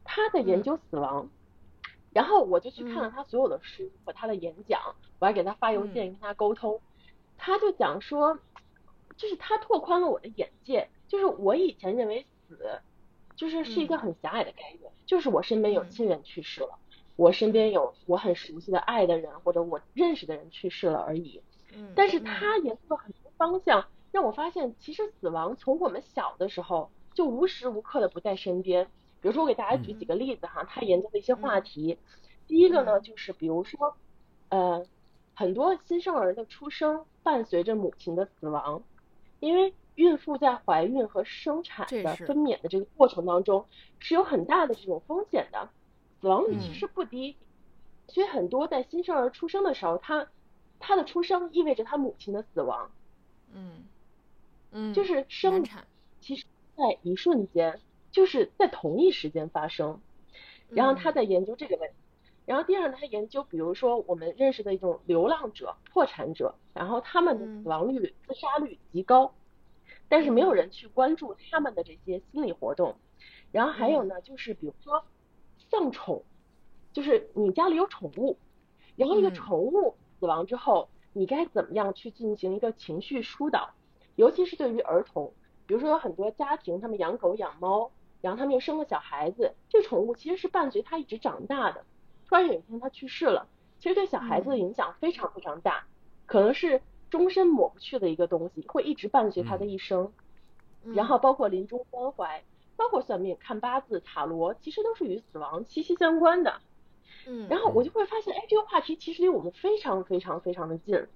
[0.04, 1.30] 他在研究死亡。
[2.14, 4.80] 然后我就去看了嗯他所有的书和他的演讲，
[5.20, 6.80] 我还给他发邮件跟他沟通。
[7.38, 8.38] 他就讲说，
[9.18, 12.80] 就是他拓宽了我的眼界，就是我以前认为死，
[13.36, 16.78] 就是是一个很狭隘的概念，就是我身边有嗯亲人去世了，
[17.16, 21.42] 我身边有我很熟悉的爱的人或者我认识的人去世了而已。
[21.74, 28.90] 嗯，但是嗯他研究了很多方向，让我发现其实死亡从我们小的时候就无时无刻的不在身边。
[29.22, 32.00] 比如说，我给大家举几个例子哈，他研究的一些话题。
[32.48, 33.98] 第一个呢，就是比如说，
[34.50, 34.88] 呃，
[35.36, 38.86] 很多新生儿的出生伴随着母亲的死亡，
[39.40, 45.72] 因为孕妇在怀孕和生产的分娩的这个过程当中是有很大的这种风险的，
[46.20, 46.74] 死亡率其嗯。
[46.74, 47.40] 实不低。
[48.08, 50.32] 所以很多在新生儿出生的时候，他
[50.80, 52.94] 他的出生意味着他母亲的死亡，
[53.48, 53.90] 嗯。
[54.72, 55.88] 嗯，就是生产，
[56.20, 57.82] 其实在一瞬间，
[58.12, 60.00] 就是在同一时间发生。
[60.70, 61.96] 然后他嗯在研究这个问题，
[62.46, 69.34] 然后第二呢，他研究比如说我们认识的一种流浪者、破产者，然后他们的嗯死亡率、自杀率极高，
[70.08, 72.96] 但是没有人去关注他们的这些心理活动。
[73.52, 75.04] 然后还有呢，就是比如说
[75.70, 76.24] 丧宠，
[76.94, 78.38] 就是你家里有宠物，
[78.96, 83.72] 然后这个嗯宠物死亡之后，你该怎么样去进行一个情绪疏导？
[84.16, 85.34] 尤其是对于儿童，
[85.66, 91.84] 比如说有很多家庭他们养狗养猫，然后他们又生了小孩子，这宠物其实是伴随他一直长大的，
[92.28, 93.48] 突然有一天他去世了，
[93.80, 95.86] 其实对小孩子的影响非常非常大，
[96.26, 100.14] 可能是终身抹不去的一个东西，会一直伴随他的一生。
[100.96, 102.44] 然后包括临终关怀，
[102.76, 106.62] 包括算命、看八字、塔罗，其实都是与死亡息息相关的。
[107.28, 111.08] 嗯，然后我就会发现，哎，这个话题其实离我们非常非常非常的近，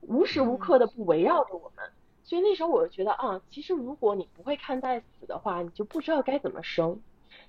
[0.00, 1.92] 无时无刻的不围绕着我们。
[2.24, 6.98] 所以那时候我就觉得啊，其实如果你不会看待死的话，你就不知道该怎么生，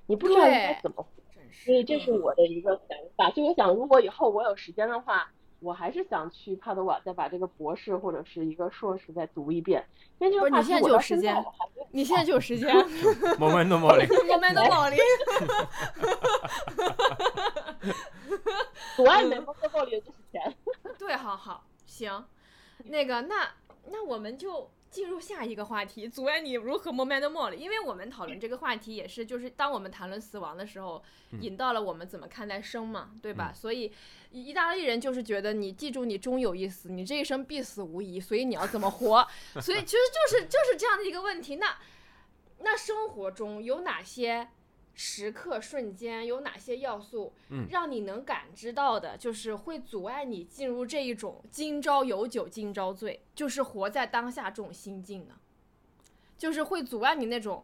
[0.05, 1.07] 你不知道应该怎么活。
[1.51, 3.31] 所以这是我的一个想法。
[3.31, 9.83] 所以我想，如果以后我有时间的话，我还是想去帕多瓦再把这个博士或者是一个硕士再读一遍，
[10.19, 12.75] 因为这个话题不是你现在我到现在就有时间 我还 没有你现在就有时间，
[13.39, 14.97] 莫曼诺莫林，我们的保利，
[18.97, 20.53] 阻碍美国和暴力的就是钱。
[20.99, 22.25] 对，好好行，
[22.83, 23.47] 那个那
[23.89, 31.03] 那我们就进入下一个话题，阻碍你如何 moment more 因为我们讨论这个话题也是，就是当我们谈论死亡的时候，
[31.41, 33.51] 引到了我们怎么看待生嘛，对吧？
[33.53, 33.91] 所以
[34.31, 39.27] 意大利人就是觉得你记住你终有一死，你这一生必死无疑，所以你要怎么活？
[39.61, 41.57] 所以其实就是就是这样的一个问题。
[41.57, 41.77] 那
[42.59, 44.49] 那生活中有哪些？
[44.95, 55.35] 时刻瞬间有哪些要素，嗯让你能感知到的，就是会阻碍你进入这一种今朝有酒今朝醉，就是活在当下这种心境呢？
[56.37, 57.63] 就是会阻碍你那种，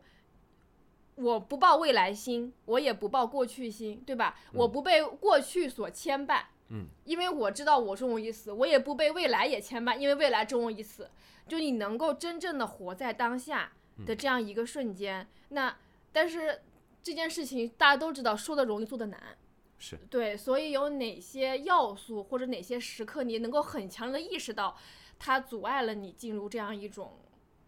[1.15, 4.37] 我不抱未来心，我也不抱过去心，对吧？
[4.53, 11.09] 我不被过去所牵绊，嗯，因为我知道我终有一死，我也不被未来也牵绊，因为未来终有一死。
[11.47, 13.73] 就你能够真正的活在当下
[14.05, 15.75] 的这样一个瞬间，那
[16.13, 16.61] 但是
[17.03, 19.37] 这件事情大家都知道，说的容易，做的难。
[19.79, 24.77] 是对，所以有哪些要素或者哪些时刻，你能够很强的意识到，
[25.17, 27.17] 它阻碍了你进入这样一种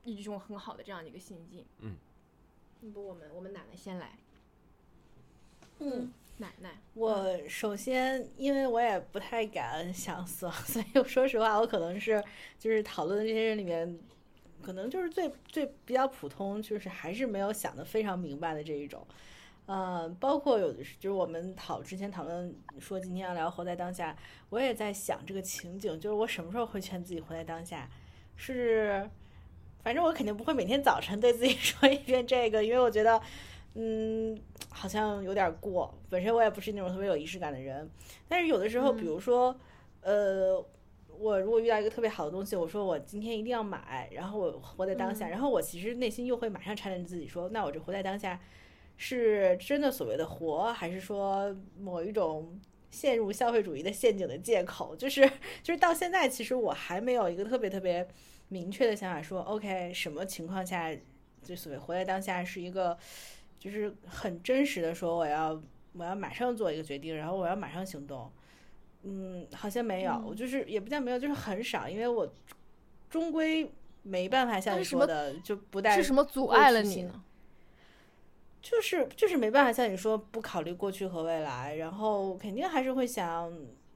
[0.04, 1.66] 一种很好的这样的一个心境？
[1.80, 1.98] 嗯，
[2.94, 4.20] 不我们我们奶奶先来，
[5.80, 12.24] 嗯，奶奶，我首先，因为我也不太敢想死亡， 所以说实话，我可能是
[12.60, 14.00] 就是讨论的这些人里面，
[14.64, 19.06] 可能就是最最比较普通，就是还是没有想得非常明白的这一种。
[19.66, 24.18] 呃，包括有的是，就是我们讨之前讨论说今天要聊活在当下，
[24.50, 27.88] 我也在想这个情景，就是我什么时候会劝自己活在当下？
[28.36, 29.10] 是，
[29.84, 33.22] 反正我肯定不会每天早晨对自己 说一遍这个，因为我觉得，
[33.76, 34.38] 嗯，
[34.70, 35.94] 好像有点过。
[36.10, 37.90] 本身我也不是那种特别有仪式感的人，
[38.28, 39.56] 但是有的时候，比如说，
[40.02, 40.62] 呃，
[41.20, 48.40] 我如果遇到一个特别好的东西，我说我今天一定要买，然后我活在当下，嗯然后我其实内心又会马上 challenge 自己说，那我这活在当下
[48.98, 52.60] 是真的所谓的活，还是说某一种
[52.92, 54.96] 陷入消费主义的陷阱的借口？
[54.96, 55.28] 就是
[55.62, 58.08] 就是到现在，其实我还没有一个特别特别
[58.50, 60.96] 明确的想法说，OK，什么情况下
[61.42, 62.98] 就所谓活在当下是一个
[63.58, 65.62] 就是很真实的说我要
[65.94, 68.32] 我要马上做一个决定，然后我要马上行动。
[69.04, 72.34] 嗯，好像没有，我就是也不叫没有，就是很少，因为我
[73.10, 77.24] 终归没办法像你说的，就不带是什么阻碍了你呢？
[78.62, 83.54] 就是就是没办法像你说不考虑过去和未来，然后肯定还是会想，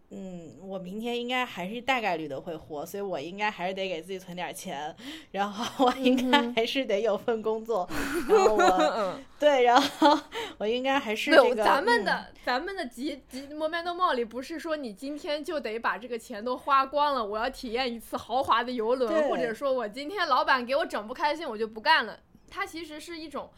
[0.10, 4.96] 嗯，我明天应该还是大概率的会活，所以我应该还是得给自己存点钱，
[5.32, 7.86] 然后我应该还是得有份工作，
[8.30, 10.18] 然后我嗯，对，然后
[10.60, 22.18] 我应该还是咱们嗯的、咱们的极极摩面多帽里不是说你今天就得把这个钱都花光了，我要体验一次豪华的游轮，或者说我今天老板给我整不开心，我就不干了。
[22.50, 23.50] 它其实是一种，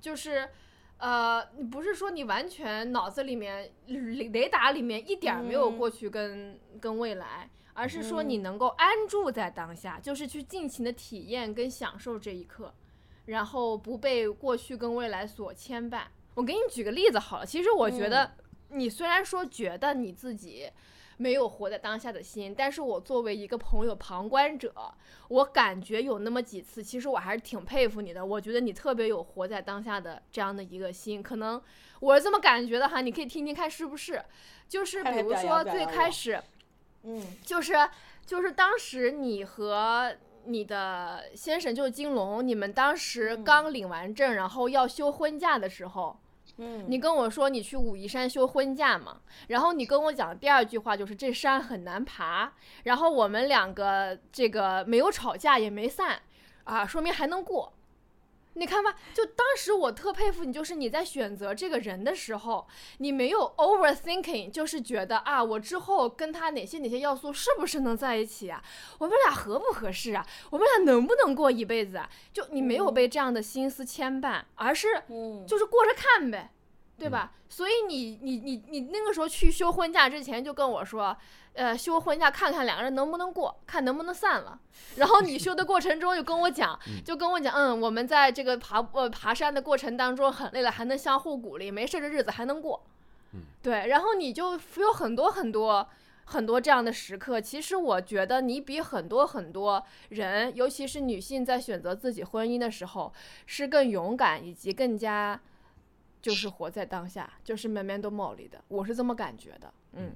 [0.00, 0.48] 就是。
[0.98, 5.78] 呃，你不是说你完全脑子里面雷雷达里面一点儿没有嗯。
[5.78, 8.42] 过去跟、跟未来，而是说你嗯。
[8.42, 12.74] 能够安住在当下，就是去尽情的体验跟享受这一刻，
[13.26, 16.02] 然后不被过去跟未来所牵绊。
[16.34, 18.32] 我给你举个例子好了，其实我觉得
[18.70, 20.68] 你虽然说觉得你自己
[21.18, 24.72] 没有活在当下的心，但是我作为一个朋友旁观者，
[25.28, 28.24] 我感觉有那么几次，其实我还是挺佩服你的。
[28.24, 31.62] 我觉得你特别有活在当下的这样的一个心，可能
[32.00, 34.24] 我是这么感觉的哈，你可以听听看是不是？
[34.68, 36.40] 就是比如说最开始。
[37.04, 37.74] 嗯就是
[38.26, 40.12] 就是当时你和
[40.44, 46.18] 你的先生就是金龙，你们当时嗯刚领完证，然后要休婚假的时候，
[46.58, 52.52] 嗯，你跟我说你去武夷山休婚假嘛，然后你跟我讲第二句话就是这山很难爬，
[52.84, 56.20] 然后我们两个这个没有吵架也没散，
[56.64, 57.72] 啊，说明还能过。
[58.58, 62.66] 你看吧，就当时我特佩服你，就是你在选择这个人的时候，
[62.98, 68.62] 你没有 overthinking，就是觉得啊，我之后跟他哪些哪些要素是不是能在一起啊？
[68.98, 70.26] 我们俩合不合适啊？
[70.50, 72.10] 我们俩能不能过一辈子啊？
[72.32, 76.50] 就你没有被这样的心思牵绊，而是嗯就是过着看呗，
[76.98, 77.32] 对吧？
[77.48, 81.16] 所以你你你你那个时候去休婚假之前就跟我说，
[81.54, 84.58] 呃，休婚假看看两个人能不能过，看能不能散了。
[84.96, 92.84] 然后你休的过程中就跟我讲，就跟我讲，嗯，我们在这个爬呃爬山的过程当中很累了，还能相互鼓励，没事的日子还能过。
[93.32, 95.88] 嗯对，然后你就有很多很多。
[96.30, 103.10] 很多这样的时刻，其实我觉得你比很多很多人，尤其是女性，在选择自己婚姻的时候，
[103.46, 105.40] 是更勇敢以及更加
[106.20, 109.72] 就是活在当下，就是 memento mori 的，我是这么感觉的。
[109.92, 110.12] 嗯，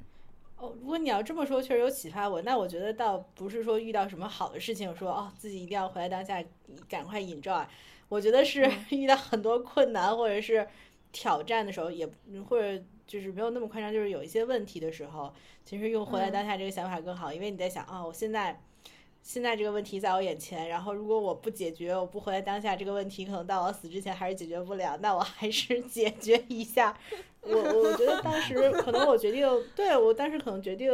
[0.59, 2.43] 哦，如果你要这么说，确实有启发我。
[2.43, 6.43] 那我觉得倒不是说遇到什么好的事情，说哦自己一定要活在当下，
[6.89, 7.67] 赶快 enjoy。
[8.09, 10.69] 我觉得是 遇到很多困难或者是
[11.13, 12.09] 挑战的时候，也
[12.49, 15.33] 或者就是没有那么夸张，就是有一些问题的时候，
[15.65, 18.61] 其实用活在当下这个想法更好，因为你在想啊、我现在。
[19.23, 26.97] 现在这个问题在我眼前，然后如果我不解决，我不活在当下，这个问题可能到我死之前还是解决不了，那我还是 解决一下。
[27.43, 30.91] 我我觉得当时可能我决定，对我当时可能决定，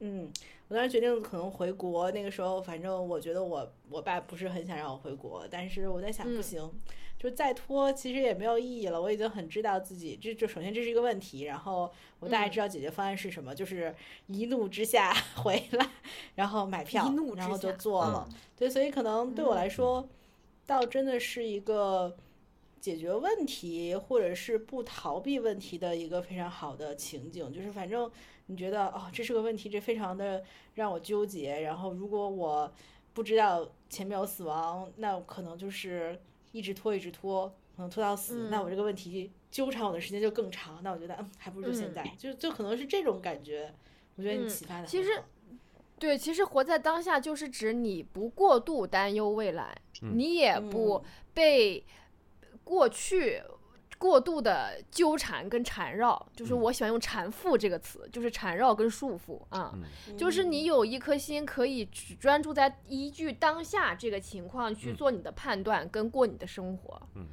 [0.00, 0.30] 嗯，
[0.68, 2.10] 我当时决定可能回国。
[2.10, 6.70] 那个时候，反正我觉得我我爸不是很想让我回国，但是我在想，不嗯行，
[7.18, 9.02] 就再拖其实也没有意义了。
[9.02, 13.94] 我已经很知道自己，这就首先这是一个问题，然后我大概嗯知道解决方案是什么，就是
[14.28, 15.90] 一怒之下 回来，
[16.36, 18.28] 然后买票一怒，之然后就做了。
[18.56, 20.08] 对，所以可能对我来说，
[20.64, 22.16] 倒真的是一个
[22.80, 27.52] 解决问题或者是不逃避问题的一个非常好的情景。
[27.52, 28.08] 就是反正
[28.46, 31.60] 你觉得哦，这是个问题，这非常的让我纠结。
[31.62, 32.72] 然后如果我
[33.12, 36.16] 不知道前面有死亡，那可能就是
[36.52, 38.48] 一直拖，一直拖，可能拖到死。
[38.50, 40.80] 那我这个问题纠缠我的时间就更长。
[40.82, 43.72] 那我觉得嗯，还不如就现嗯在，就就可能是这种感觉。
[44.16, 45.22] 我觉得你嗯启发的其实
[45.98, 51.84] 对，其实活在当下就是指你不过度担忧未来，嗯你也不嗯被
[52.64, 53.42] 过去
[53.98, 56.26] 过度的纠缠跟缠绕。
[56.34, 59.72] 就是嗯我喜欢用缠缚这个词，就是缠绕跟束缚啊。
[59.74, 67.26] 嗯就是你有一颗心，可以只专注在依据当下这个情况去嗯做你的判断跟过你的生活，嗯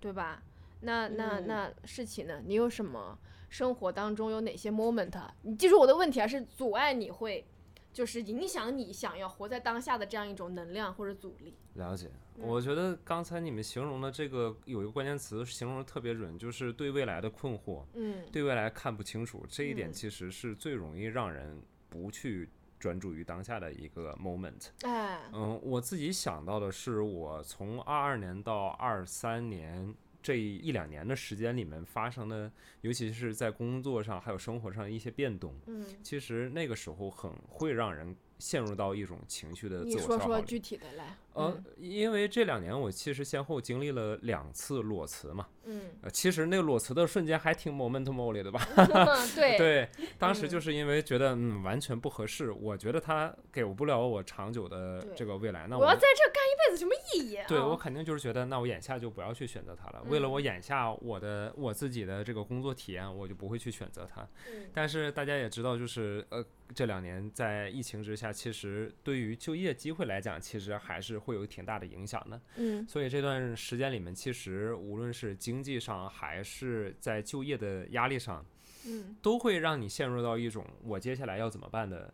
[0.00, 0.42] 对吧？
[0.80, 2.40] 那那嗯那事情呢？
[2.44, 3.16] 你有什么
[3.48, 5.12] 生活当中有哪些 moment？
[5.42, 7.46] 你记住我的问题啊，是阻碍你会，
[7.92, 11.54] 就是影响你想要活在当下的这样一种能量或者阻力。
[11.74, 18.24] 了解，我觉得刚才你们形容的这个有一个关键词形容的特别准，就是对未来的困惑，嗯。
[18.32, 19.92] 对未来看不清楚，这一点嗯。
[19.92, 24.68] 其实是最容易让人不去专注于当下的一个 moment。
[24.82, 32.50] 哎，嗯，我自己想到的是，我从二二年到二三年这一两年的时间里面发生的，
[32.82, 40.24] 尤其是在工作上还有生活上的一些变动，嗯，其实那个时候很会让人陷入到一种情绪的你自我消耗里。
[40.24, 41.16] 说说具体的来。
[41.34, 48.60] 呃，因为这两年我其实先后经历了两次裸辞嘛，嗯，呃，其实那个裸辞的瞬间还挺 moment molly 的吧？
[48.76, 49.88] 嗯，对，对，
[50.18, 57.36] 当时嗯就是因为觉得嗯完全不合适，我觉得他给不了我长久的这个未来，那我要在这干一辈子什么意义？
[57.36, 60.02] 啊对我肯定就是觉得，那我眼下就不要去选择他了。
[60.08, 64.20] 为了我眼下我的我自己的这个工作体验，我就不会去选择他。
[64.52, 72.40] 嗯但是大家也知道，就是呃这两年在疫情之下，其实对于就业机会来讲，其实还是会有挺大的影响的。
[72.56, 78.44] 嗯所以这段时间里面，其实无论是经济上还是在就业的压力上，
[78.86, 82.12] 嗯都会让你陷入到一种我接下来要怎么办的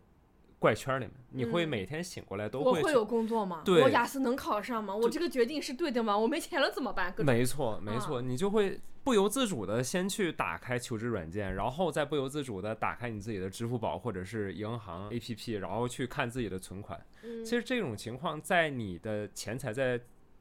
[0.58, 1.14] 怪圈里面。
[1.30, 3.62] 你会嗯每天醒过来都会去我会有工作吗？
[3.64, 4.94] 对我雅思能考上吗？
[4.94, 6.16] 我这个决定是对的吗？
[6.16, 7.14] 我没钱了怎么办？
[7.18, 17.02] 没错，没错，啊你就会不由自主的先去打开求职软件，然后再不由自主的打开你自己的支付宝或者是银行 APP，然后去看自己的存款。
[17.22, 19.98] 嗯其实这种情况在你的钱财在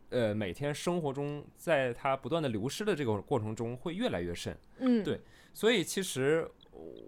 [0.10, 4.54] 呃每天生活中，在它不断的流失的这个过程中会越来越甚。
[4.80, 5.22] 嗯对
[5.54, 6.46] 所以其实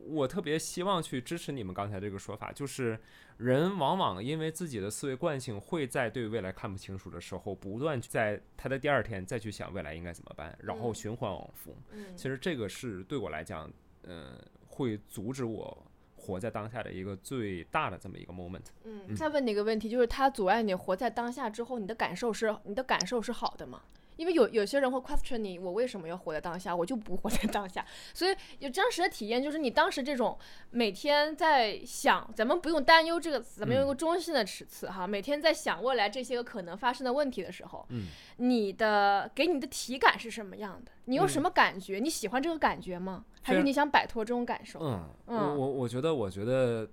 [0.07, 2.99] 我特别希望去支持你们刚才这个说法，就是
[3.37, 11.75] 人往往因为自己的思维惯性，会在对未来看不清楚的时候，不断地在他的第二天再去想未来应该怎么办，然后嗯循环往复。
[11.91, 13.71] 嗯其实这个是对我来讲，
[14.03, 18.65] 嗯、会阻止我活在当下的一个最大的这么一个 moment。
[18.83, 23.83] 嗯，再问你一个问题，就是它阻碍你活在当下之后，你的感受是你的感受是好的吗？
[24.19, 26.75] 因为有有些人会 question 你，我为什么要活在当下？
[26.75, 27.85] 我就不活在当下。
[28.13, 30.37] 所以有真实的体验，就是你当时这种
[30.71, 40.91] 每天在想，咱们不用担忧这个词，咱们用一个中性的词词哈，每天在想未来这些个可能发生的问题的时候，嗯，你的给你的体感是什么样的？
[41.05, 41.99] 你有什嗯么感觉？
[41.99, 43.23] 你喜欢这个感觉吗？
[43.41, 44.79] 还是你想摆脱这种感受？
[44.81, 46.85] 嗯，我嗯我我觉得，我觉得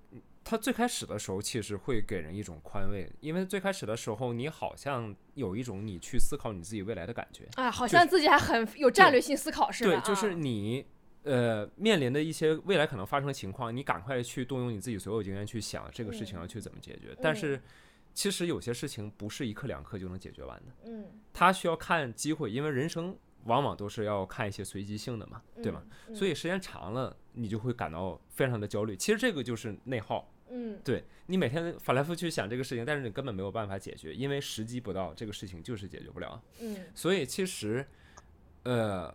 [0.49, 7.49] 他最开始的时候其实会给人一种宽慰，因为最开始的时候，你好像有一种你去思考你自己未来的感觉。
[7.55, 9.99] 啊，好像自己还很有战略性思考似的。
[9.99, 10.85] 对，就是啊你
[11.23, 17.13] 呃面临的一些未来可能发生的情况，你赶快去动用你自己所有经验去想这个事情要去怎么解决。
[17.21, 17.61] 但嗯是
[18.13, 25.83] 其实有些事情不是一刻两刻就能解决完的，嗯，它需要看机会，因为人生往往都是要看一些随机性的嘛，对吗？
[26.07, 26.15] 嗯？
[26.15, 28.95] 所以时间长了，你就会感到非常的焦虑。
[28.95, 30.25] 其实这个就是内耗。
[30.77, 36.41] 嗯，对你每天翻来覆去想这个事情，但是你根本没有办法解决，因为时机不到，这个事情就是解决不了。
[36.59, 37.85] 嗯所以其实，
[38.63, 39.13] 呃，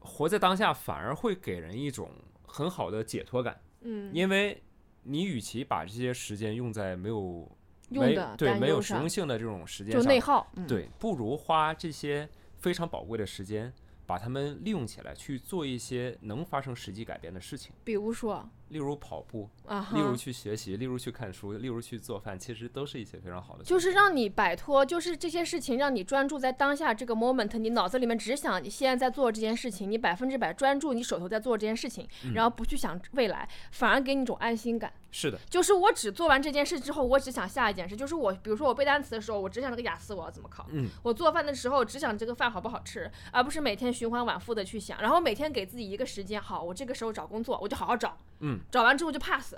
[0.00, 2.10] 活在当下反而会给人一种
[2.46, 4.62] 很好的解脱感，嗯，因为
[5.02, 7.50] 你与其把这些时间用在没有
[7.88, 10.50] 没用的对没有实用性的这种时间就上，内耗。
[10.54, 12.28] 嗯，对，不如花这些
[12.58, 13.72] 非常宝贵的时间，
[14.06, 23.64] 把它们利用起来，去做一些能发生实际改变的事情，比如说例如跑步，啊哈，例如去学习，例如去看书，例如去做饭，其实都是一些非常好的。
[23.64, 34.92] 就是让你摆脱，就是这些事情让你专注在当下这个 moment，你脑子里面只想你现在在做这件事情，你百分之百专注你手头在做这件事情，嗯然后不去想未来，反而给你一种安心感。
[35.10, 37.96] 是的，就是我只做完这件事之后，我只想下一件事。
[37.96, 45.00] 就是我，比如说我背单词的时候，我只想这个雅思我要怎么考；嗯，我做饭的时候只想这个饭好不好吃，而不是每天循环往复的去想。
[45.00, 49.54] 然后每天给自己一个时间，好，我这个时候找工作，我就好好找，嗯，找完之后就 pass，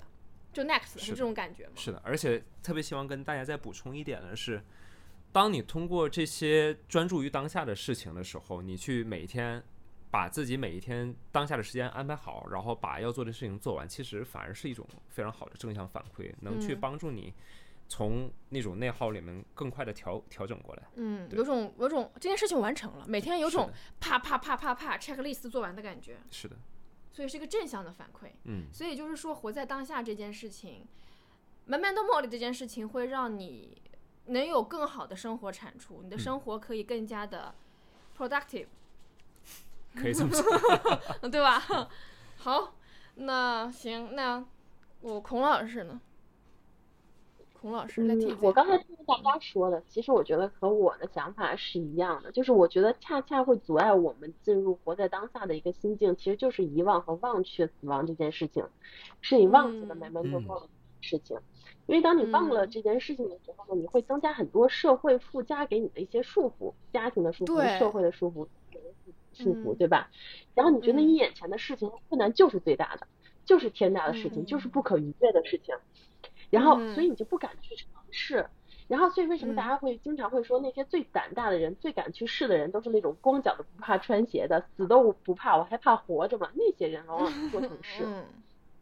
[0.53, 1.73] 就 next，是是这种感觉吗？
[1.77, 4.63] 是的，而且特别希望跟大家再补充一点的是，
[5.33, 9.63] 当你通过这些专注于当下的事情的时候，你去每一天
[10.11, 16.81] 把自己每一天当下的时间安排好，然后把要做的事情做完，其实反而是一种非常好的正向反馈，能去嗯。
[16.81, 17.33] 帮助你
[17.89, 20.83] 从那种内耗里面更快的调调整过来。
[20.97, 23.71] 嗯，有种有种这件事情完成了，每天有种
[24.01, 26.57] 啪啪啪啪啪 checklist 做完的感觉，是的，
[27.13, 28.31] 所以是一个正向的反馈。
[28.45, 30.87] 嗯，所以就是说，活在当下这件事情
[31.69, 33.81] ，memento mori 这件事情会让你
[34.27, 37.55] 能有更好的生活产出，你的嗯生活可以更加的
[38.17, 38.67] productive，、
[39.95, 40.45] 可以这么说。
[41.29, 41.61] 对吧？
[42.39, 42.75] 好，
[43.17, 44.45] 那行，那
[45.01, 46.01] 我孔老师呢？
[47.61, 58.65] 孔老师来听嗯，我刚才听大家说的，其实我觉得和我的想法是一样的，就是我觉得恰恰会阻碍我们进入活在当下的一个心境，其实就是遗忘和忘却死亡这件事情，
[59.21, 60.69] 是你忘记了嗯 memento 嗯 mori 的
[61.03, 61.39] 事情。
[61.87, 68.47] 因为当你忘了嗯这件事情的时候呢，你会增加很多社会附加给你的一些束缚，家庭的束缚、社会的束缚、
[69.35, 70.09] 束缚，嗯对吧？
[70.55, 73.07] 然后你觉得嗯你眼前的事情困难就是最大的，
[73.45, 75.75] 就是天大的事情，就是嗯不可逾越的事情。
[76.51, 78.47] 然后嗯所以你就不敢去尝试。
[78.89, 86.51] 然后，所以为什么嗯大家会经常会说那些最胆大的人、最敢去试的人，都是那种光脚的不怕穿鞋的，死都不怕，我还怕活着嘛？
[86.55, 88.03] 那些人往往做成事。
[88.05, 88.25] 嗯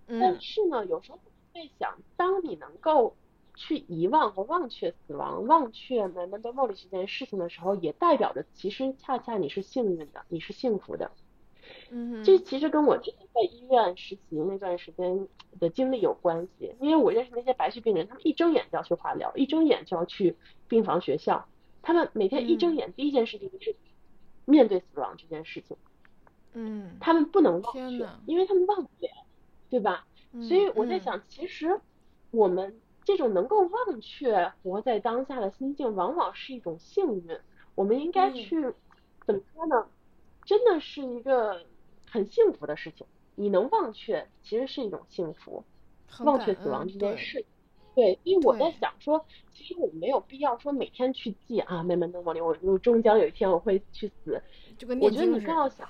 [0.06, 3.14] 嗯但是呢，有时候我在想，当你能够
[3.54, 11.10] 去遗忘和忘却死亡、忘却 memento mori 这件事情的时候，也代表着其实恰恰你是幸运的，你是幸福的。
[11.90, 15.28] 嗯这其实跟我之前在医院实习那段时间
[15.60, 20.36] 的经历有关系，因为我认识那些白血病人，他们一睁眼就要去化疗，一睁眼就要去
[20.68, 21.46] 病房学校，
[21.82, 22.76] 他们每天一睁嗯。
[22.76, 23.76] 眼第一件事情就是
[24.44, 25.76] 面对死亡这件事情，
[26.54, 29.10] 嗯，他们不能忘却，因为他们忘不了，
[29.70, 30.06] 对吧？
[30.40, 31.00] 所以我在嗯。
[31.00, 31.80] 想，其实
[32.30, 37.38] 我们这种能够忘却、活在当下的心境，往往是一种幸运。
[37.74, 38.34] 我们应该嗯。
[38.34, 38.74] 去
[39.26, 39.86] 怎么说呢？
[40.49, 41.62] 真的是一个
[42.11, 43.07] 很幸福的事情。
[43.34, 45.62] 你能忘却，其实是一种幸福。
[46.20, 47.44] 忘却死亡这件事，
[47.94, 54.42] 对，因为我在想说，其实我没有必要说每天去记啊，慢慢的我我我终将有一天我会去死。
[55.03, 55.86] 我觉得你更要想，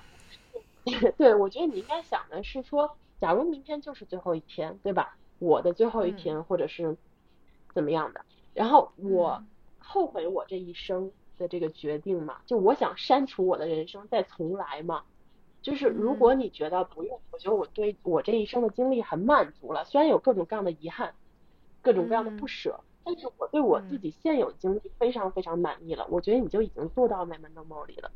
[1.17, 5.17] 对，我觉得你应该想的是说，假如明天就是最后一天，对吧？
[5.39, 6.97] 我的最后一嗯天，或者是
[7.73, 9.47] 怎么样的，然后我嗯
[9.77, 15.03] 后悔我这一生的这个决定嘛，就我想删除我的人生再重来嘛。
[15.61, 21.15] 就是如果嗯你觉得不用，我觉得我对我这一生的经历很满足了，虽然有各种各样的遗憾，
[21.81, 26.05] 各种各样的不嗯舍，但是我对我自嗯己现有经历非常非常满意了。
[26.09, 28.11] 我觉得你就已经做到 memento mori 了。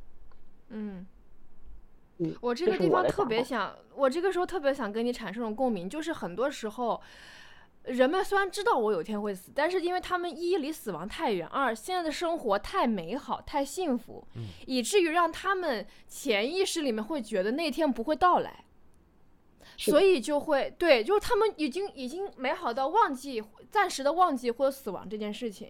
[0.69, 1.05] 嗯。
[2.19, 7.01] 嗯，我这个地方特别想，我这个时候特别想跟你产生共鸣，就是很多时候，
[7.83, 18.63] 人们虽然知道我有一天会死，但是因为他们一离死亡太远，二现在的生活太美好、太幸福，嗯以至于让他们潜意识里面会觉得那天不会到来，
[19.77, 25.69] 所以就会对，就是他们已经已经美好到忘记、暂时的忘记或者死亡这件事情，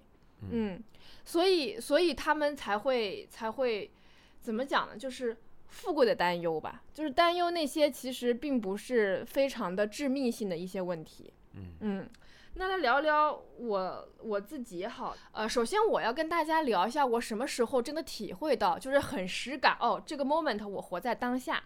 [0.51, 0.79] 嗯，
[1.25, 3.91] 所以所以他们才会才会
[4.39, 4.95] 怎么讲呢？
[4.95, 5.35] 就是
[5.67, 11.33] 富贵的担忧吧，就是担忧那些其实并不是非常的致命性的一些问题。
[11.81, 12.09] 嗯。
[12.55, 21.63] 那来聊聊我我自己好，呃，首先我要跟大家聊一下我什么时候真的体会到，就是很实感哦，这个 moment 我活在当下，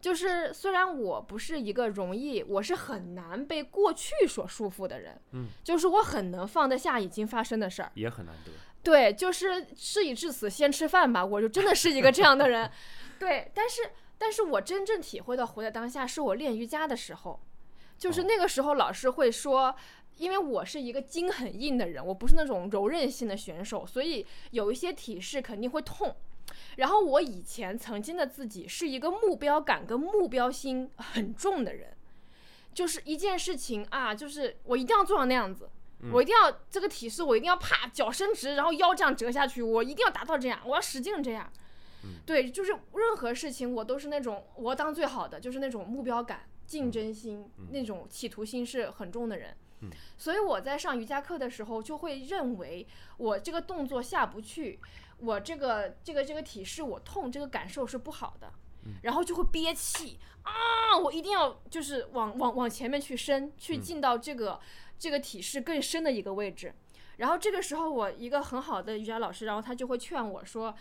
[0.00, 8.52] 就是虽然我不是一个容易，我是很难被过去所束缚的人，嗯，就是我很能放得下已经发生的事儿，也很难得。
[8.82, 12.70] 对，就是事已至此先吃饭吧，我就真的是一个这样的人。
[13.20, 13.82] 对，但是
[14.16, 17.40] 但是我真正体会到活在当下，是我练瑜伽的时候，
[17.98, 19.74] 就是哦那个时候老师会说。
[20.16, 26.14] 因为我是一个筋很硬的人，我不是那种柔韧性的选手，所以有一些体式肯定会痛。
[26.76, 31.96] 然后我以前曾经的自己是一个目标感跟目标心很重的人，
[32.72, 35.68] 就是一件事情啊，就是我一定要做到那样子，
[36.12, 41.52] 我一定要这个体式，我一定要啪脚伸直，然后腰这样折下去，我一定要达到这样，我要使劲这样。
[42.24, 49.56] 对，就是任何事情我都是那种我要当最好的，就是那种目标感、竞争心、那种企图心是很重的人。
[50.16, 52.86] 所以我在上瑜伽课的时候，就会认为
[53.18, 54.80] 我这个动作下不去，
[55.18, 58.50] 我这个这个这个体式我痛，这个感受是不好的，
[59.02, 64.58] 然后就会憋气啊，我一定要就是往往往前面去伸，去进到这个、
[64.98, 66.74] 这个体式更深的一个位置。
[67.18, 70.74] 然后这个时候，我一个很好的瑜伽老师，然后他就会劝我说。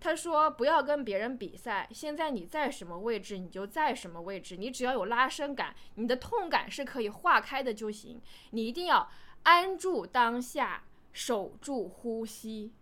[0.00, 4.56] 他说：“不要跟别人比赛，现在你在什么位置，你就在什么位置。
[4.56, 8.20] 你只要有拉伸感，你的痛感是可以化开的就行。
[8.50, 9.10] 你一定要
[9.42, 12.72] 安住当下，守住呼吸。”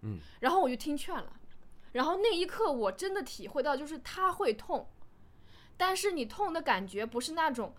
[0.00, 1.40] 嗯，然后我就听劝了。
[1.92, 4.88] 然后那一刻，我真的体会到，就是它会痛，
[5.76, 7.74] 但是你痛的感觉不是那种，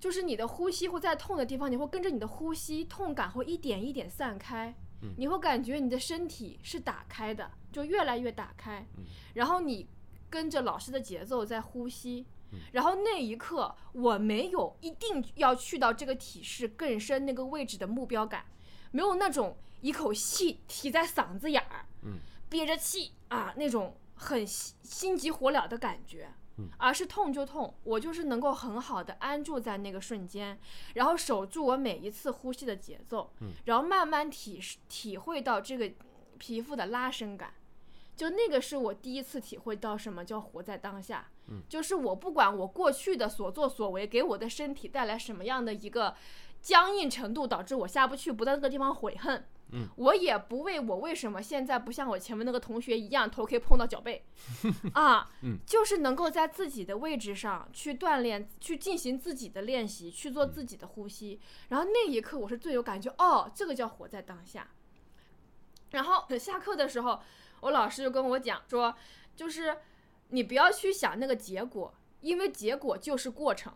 [0.00, 4.74] 就是你的呼吸会在痛的地方，你会跟着你的呼吸，痛感会一点一点散开。
[5.16, 8.86] 你会感觉你的身体是打开的，就越来越打开，
[9.34, 9.88] 然后你
[10.30, 12.26] 跟着老师的节奏在呼吸，
[12.72, 18.44] 然后那一刻我没有一定要去到这个体式更深那个位置的目标感，
[18.90, 21.86] 没有那种一口气提在嗓子眼儿，
[22.48, 26.32] 憋着气啊那种很心心急火燎的感觉。
[26.76, 30.58] 而是痛就痛，我就是能够很好的安住在那个瞬间，
[30.94, 33.32] 然后守住我每一次呼吸的节奏，
[33.64, 35.92] 然后慢慢体体会到这个
[36.38, 37.54] 皮肤的拉伸感，
[38.16, 41.28] 就那个是我第一次体会到什么叫活在当下。
[41.68, 46.14] 就是我不管我过去的所作所为给我的身体带来什么样的一个
[46.62, 54.24] 僵硬程度，导致我下不去，不在那个地方悔恨，嗯我也不为我为什么现在不像我前面那个同学一样头可以碰到脚背
[54.94, 61.40] 啊，嗯就是能够在自己的位置上去锻炼，去进行自己的练习，去做自己的呼吸。
[61.70, 64.68] 然后那一刻我是最有感觉，哦，这个叫活在当下。
[65.90, 67.20] 然后下课的时候，
[67.60, 68.94] 我老师就跟我讲说，
[69.34, 69.76] 就是
[70.28, 73.72] 你不要去想那个结果，因为结果就是过程。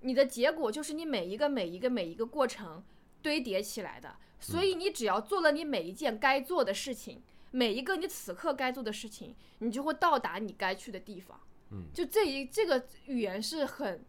[0.00, 2.84] 你的结果就是你每一个每一个每一个过程
[3.20, 7.22] 堆叠起来的，所以你只要做了你每一件该做的事情，
[7.52, 11.40] 每一个你此刻该做的事情，你就会到达你该去的地方。
[11.70, 14.04] 嗯就这一这个语言是很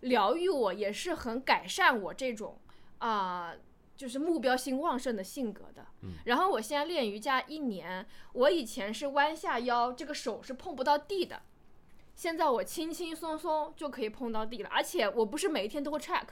[0.00, 2.58] 疗愈我，也是很改善我这种
[2.98, 3.54] 啊、
[3.96, 5.86] 就是目标性旺盛的性格的。
[6.02, 11.42] 嗯然后我现在练瑜伽一年，我以前是弯下腰，这个手是碰不到地的。
[12.14, 16.26] 现在我轻轻松松就可以碰到地了，而且我不是每一天都会 check，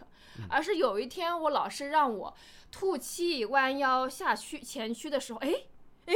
[0.48, 2.34] 而是有一天我老师让我
[2.70, 5.52] 吐气、弯腰、下屈、前屈的时候，哎
[6.06, 6.14] 哎，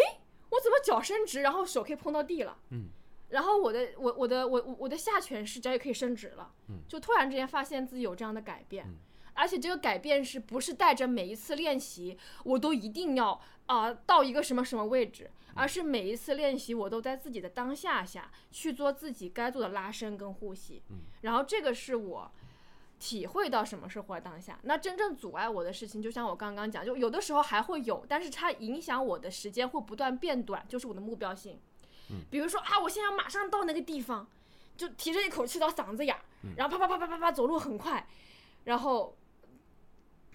[0.51, 2.57] 我怎么脚伸直，然后手可以碰到地了？
[2.71, 2.89] 嗯，
[3.31, 6.81] 然后我的我我的我我我的下犬式脚也可以伸直了，嗯。
[6.89, 8.97] 就突然之间发现自己有这样的改变，嗯。
[9.35, 22.31] 而且这个改变是不是带着每一次练习我都一定要啊、到一个什么什么位置，而是每一次练习我都在自己的当下下去做自己该做的拉伸跟呼吸，嗯然后这个是我。
[22.99, 31.61] 体会到什么是活在当下，那真正阻碍我的事情，就像我刚刚讲，就有的时候还会有，但是它影响我的时间会不断变短，就是我的目标性。
[32.31, 34.27] 比如说啊，我现在要马上到那个地方，
[34.79, 36.23] 就提着一口气到嗓子眼儿，
[36.57, 38.09] 然后啪啪啪啪啪啪走路很快，
[38.65, 39.15] 然后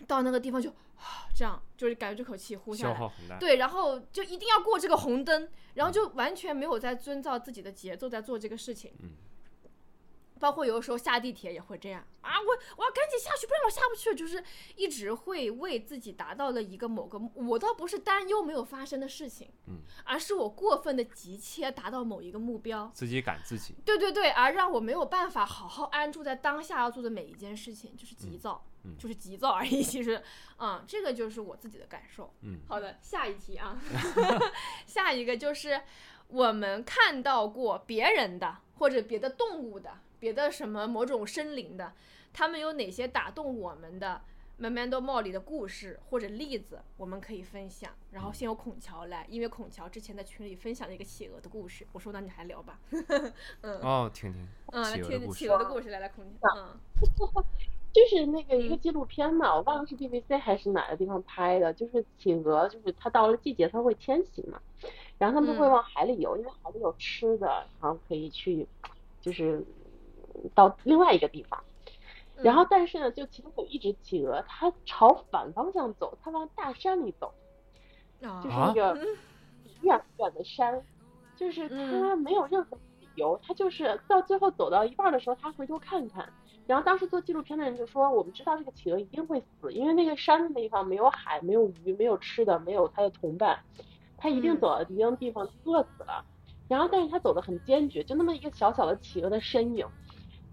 [0.01, 2.93] 到那个地方就啊这样，就是感觉这口气呼下来。
[2.95, 3.37] 耗很大。
[3.37, 8.93] 对，然后就一定要过这个红灯，然后就完全没有在遵照自己的节奏在做这个事情。
[9.01, 9.09] 嗯
[10.41, 14.15] 包括有的时候下地铁也会这样啊，我我要赶紧下去，不然我下不去。
[14.15, 14.43] 就是
[14.75, 23.75] 一直会为自己达到了一个某个，我倒不是担忧没有发生的事情，嗯，而是我过分的急切达到某一个目标，自己赶自己。
[23.85, 29.81] 对对对，而让我没有办法好好安住在当下要做的每一件事情，就是急躁，嗯就是急躁而已。
[29.81, 30.21] 其实，
[30.57, 32.33] 嗯，这个就是我自己的感受。
[32.41, 33.79] 嗯好的，下一题啊，
[34.85, 35.81] 下一个就是
[36.27, 41.93] 我们看到过别人的或者别的动物的、别的什么某种生灵的，
[42.33, 44.21] 他们有哪些打动我们的
[44.59, 47.91] Memento Mori 的故事或者例子，我们可以分享。
[48.11, 52.79] 然后先由孔乔来，因为孔乔之前在群里分享了一个企鹅的故事，我说那你还聊吧。
[53.61, 55.47] 嗯哦，听听嗯，来听企。
[55.49, 56.79] 鹅的故事，来来，孔乔，嗯
[57.93, 64.61] 就是那个一个嗯纪录片嘛，我忘了是 BBC 还是哪个地方拍的，就是企鹅，就是它到了季节它会迁徙嘛，
[65.17, 67.47] 然后它们会嗯往海里游，因为海里有吃的，
[67.81, 68.65] 然后可以去
[69.19, 69.65] 就是
[70.55, 71.61] 到另外一个地方。
[72.37, 77.33] 然后但是呢，就其中有一只企鹅，它朝反方向走，它往大山里走，
[78.23, 78.95] 啊就是那个
[79.81, 80.81] 远远的山，
[81.35, 86.31] 就是它嗯没有任何理由，它就是到最后走到一半儿的时候，它回头看看。
[86.71, 93.59] 然后当时做纪录片的人就说，我们知道这个企鹅一定会死，因为那个山的地方没有海，没有鱼，没有吃的，没有它的同伴，
[94.15, 94.61] 它一定嗯。
[94.61, 96.25] 走到一定地方饿死了。
[96.69, 99.85] 然后但是它走得很坚决，就那么一个小小的企鹅的身影，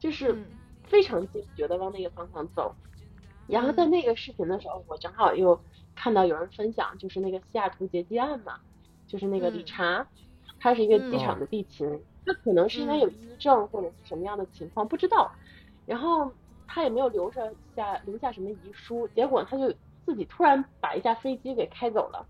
[0.00, 0.58] 就是嗯。
[0.82, 2.74] 非常坚决的往那个方向走。
[3.46, 3.90] 然后在嗯。
[3.90, 5.64] 那个视频的时候，我正好又
[5.94, 8.54] 看到有人分享，就是那个西雅图劫机案嘛，
[9.06, 9.64] 就是那个理嗯。
[9.64, 10.08] 查，
[10.58, 15.30] 他是一个嗯机场的地勤，他可能是因为有抑郁症或者是什么样的情况不知道，
[15.88, 16.36] 然后
[16.66, 19.72] 他也没有留着下留下什么遗书，结果他就
[20.04, 22.28] 自己突然把一架飞机给开走了，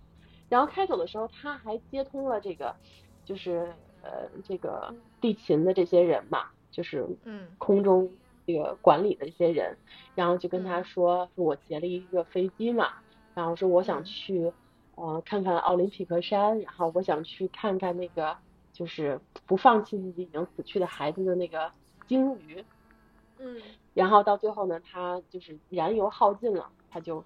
[0.49, 2.77] 然后开走的时候他还接通了这个
[3.25, 7.57] 就是呃这个地勤的这些人嘛，就是嗯。
[7.59, 9.79] 空中这个管理的这些人，
[10.15, 10.85] 然后就跟他嗯。
[10.85, 12.87] 说，说我劫了一个飞机嘛，
[13.35, 14.05] 然后说我想嗯。
[14.05, 14.53] 去，
[14.97, 18.39] 呃，看看奥林匹克山，然后我想去看看那个
[18.73, 21.73] 就是不放弃自己已经死去的孩子的那个
[22.07, 22.65] 鲸鱼，
[23.41, 23.57] 嗯
[23.95, 27.25] 然后到最后呢，他就是燃油耗尽了，他就，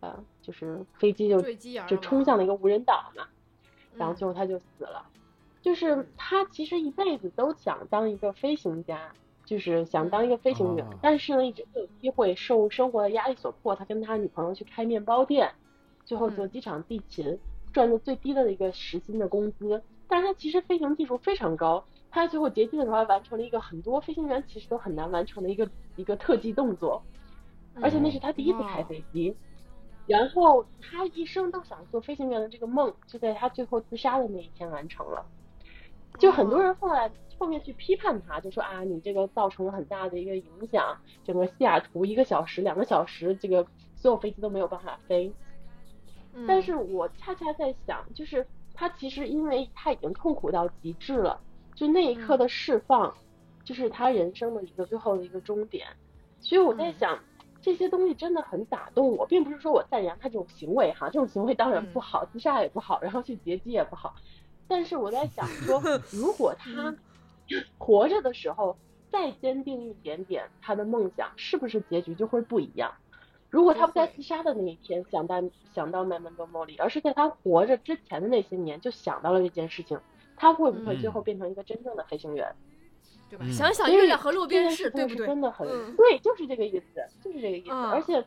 [0.00, 1.40] 呃，就是飞机就
[1.86, 3.26] 就冲向了一个无人岛嘛，
[3.96, 5.06] 然后嗯最后他就死了。
[5.62, 9.12] 就是他其实一辈子都想当一个飞行家，
[9.44, 15.52] 就是想当一个飞行员，哦但是呢，一直没有机会，受生活的压力所迫，他跟他女朋友去开面包店，
[16.04, 17.38] 最后做嗯机场地勤，
[17.72, 19.82] 赚的最低的一个时薪的工资。
[20.08, 27.02] 但是他其实飞行技术非常高，他最后劫机的时候还完成了一个很多飞行员其实都很难完成的一个一个特技动作，
[27.80, 29.36] 而且那是他第一次开飞机。
[30.06, 35.24] 然后他一生都想做飞行员的这个梦，就在他最后自杀的那一天完成了。
[36.18, 37.08] 就很多人后来
[37.38, 45.32] 后面去批判他，就说啊，你这个造成了很大的一个影响，整个西雅图一个小时、两个小时，这个所有飞机都没有办法飞。
[46.46, 48.44] 但嗯是我恰恰在想，就是
[48.74, 51.40] 他其实因为他已经痛苦到极致了，
[51.80, 53.14] 就那一刻嗯的释放，
[53.64, 55.86] 就是他人生的一个最后的一个终点。
[56.38, 57.18] 所以我在嗯想，
[57.62, 64.14] 这些东西真的很打动我，并不是说我赞扬他这种行为哈，这种行为当然嗯不好，自杀也不好，然后去劫机也不好。
[64.68, 66.94] 但是我在想 说，如果他
[67.78, 68.76] 活着的时候
[69.10, 72.92] 再坚定一点点他的梦想，是不是结局就会不一样？
[73.48, 75.42] 如果他不在自杀的那一天想到
[75.74, 79.98] 想到 Memento Mori，而是在他活着之前的那些年就想到了这件事情，
[80.40, 82.50] 他会不会最后嗯变成一个真正的飞行员？
[83.28, 83.44] 对吧？
[83.46, 85.18] 嗯想想月亮和路这边是，件事情对不对？
[85.18, 87.70] 是真的很、嗯对，就是这个意思，就是这个意思。
[87.70, 88.24] 嗯而且，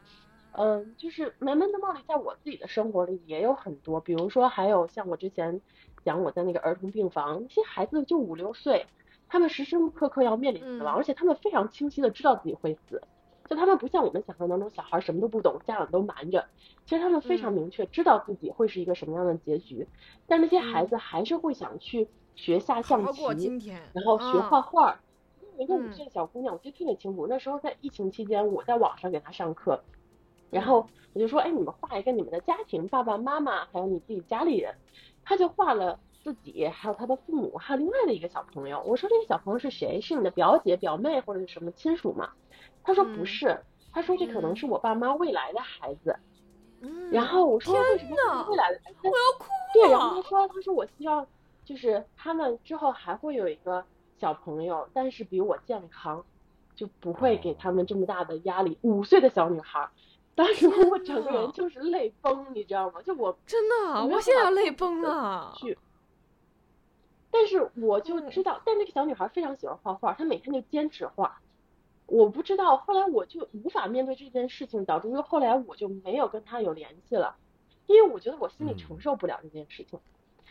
[0.52, 5.60] 嗯、就是 Memento Mori 在我自己的生活里也有很多，比如说还有像我之前
[6.06, 8.86] 讲我在那个儿童病房，那些孩子就五六岁，
[9.28, 13.02] 他们时时刻刻要面临死亡，嗯而且他们非常清晰的知道自己会死。
[13.50, 16.46] 就他们不像我们想象当中，小孩什么都不懂，家长都瞒着。
[16.86, 19.88] 其实他们非常嗯明确，知道自己会是一个什么样的结局，
[20.28, 25.00] 但那些孩嗯子还是会想去学下象棋，今天，然后学嗯画画儿。
[25.58, 27.28] 有一个五嗯岁的小姑娘，我记得特别清楚。
[27.28, 29.84] 那时候在疫情期间，我在网上给她上课，
[30.50, 34.74] 然嗯后我就说，哎，你们画一个你们的家庭，爸爸妈妈，还有你自己家里人。
[35.24, 38.82] 她就画了自己，还有她的父母，还有另外的一个小朋友。
[38.84, 40.02] 我说这个小朋友是谁？
[40.02, 42.32] 是你的表姐、表妹或者是什么亲属吗？
[42.84, 43.60] 她说不嗯是，
[43.92, 46.16] 他说这可能嗯是我爸妈未来的孩子。
[46.82, 48.98] 嗯，然后我说为什么未来的孩子？
[49.04, 51.26] 我要哭了对，然后他说，他说我希望
[51.64, 53.86] 就是他们之后还会有一个
[54.18, 56.26] 小朋友，但是比我健康，
[56.76, 58.78] 就不会给他们这么大的压力。
[58.82, 59.88] 五岁的小女孩，
[60.36, 63.02] 当时我整个人就是泪崩，你知道吗？
[63.02, 65.54] 就我真的，我现在要泪崩了。
[65.56, 65.78] 去。
[67.32, 71.40] 但是我就嗯知道，但那个小女孩非常喜欢画画，她每天就坚持画。
[72.06, 77.36] 我不知道，后来我就无法面对这件事情，导致于后来我就没有跟他有联系了，
[77.88, 80.00] 因为我觉得我心里嗯承受不了这件事情。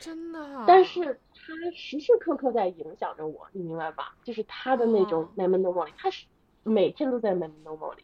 [0.00, 4.16] 真的，但是他时时刻刻在影响着我，你明白吧？
[4.24, 6.26] 就是他的那种哦 memento mori，他是
[6.64, 7.98] 每天都在 mori。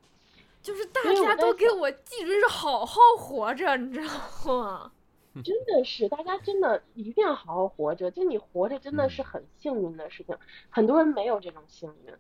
[0.61, 4.93] 就是大家都给我记住是好好活着，你知道吗？
[5.45, 8.11] 真的是，大家真的一定要好好活着。
[8.11, 10.37] 就你活着真的是嗯很幸运的事情，
[10.69, 12.13] 很多人没有这种幸运。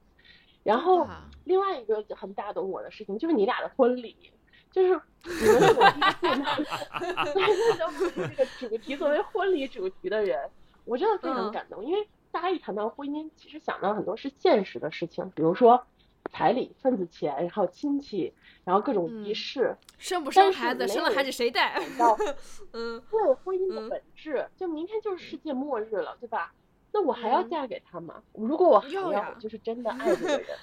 [0.62, 1.06] 然后
[1.44, 4.32] 另外一个很打动我的事情就是你俩的婚礼，
[4.70, 10.50] 就是你们是我第一次 见到这个主题作为婚礼主题的人，
[10.84, 15.86] 我真的非常嗯感动，因为大家一谈到婚姻，其实想到很多是现实的事情，比如说
[16.30, 18.34] 彩礼、份子钱，然后亲戚，
[18.64, 19.34] 然后各种仪嗯。
[19.34, 21.80] 式，生不生孩子，生了孩子谁带？
[21.98, 22.14] 到
[22.74, 23.88] 嗯，对婚姻的嗯。
[23.88, 26.52] 本质，就明天就是世界末日了，对吧？
[26.98, 28.22] 那我还要嗯嫁给他吗？
[28.32, 30.58] 如果我还要，我就是真的 爱这个人。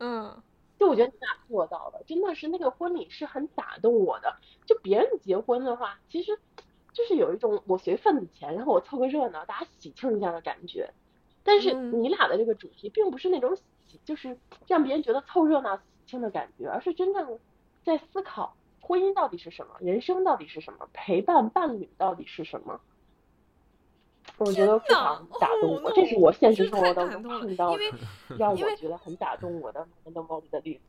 [0.00, 0.42] 嗯，
[0.78, 4.36] 就我觉得你俩做到了，真的是那个婚礼是很打动我的。
[4.66, 6.38] 就别人结婚的话，其实
[6.92, 10.92] 就是有一种我随份子钱，然后我凑个热闹，大家喜庆一下的感觉。
[11.42, 17.38] 但是嗯你俩的这个主题并不是那种喜，就是让别人觉得凑热闹喜庆的感觉，而是真正
[17.82, 22.80] 在思考婚姻到底是什么，人生到底是什么，陪伴伴侣到底是什么。
[24.36, 27.82] 我觉得非常打动我，这是我现实生活当中碰到的，
[28.38, 30.80] 让我觉得很打动我的很多猫的例子。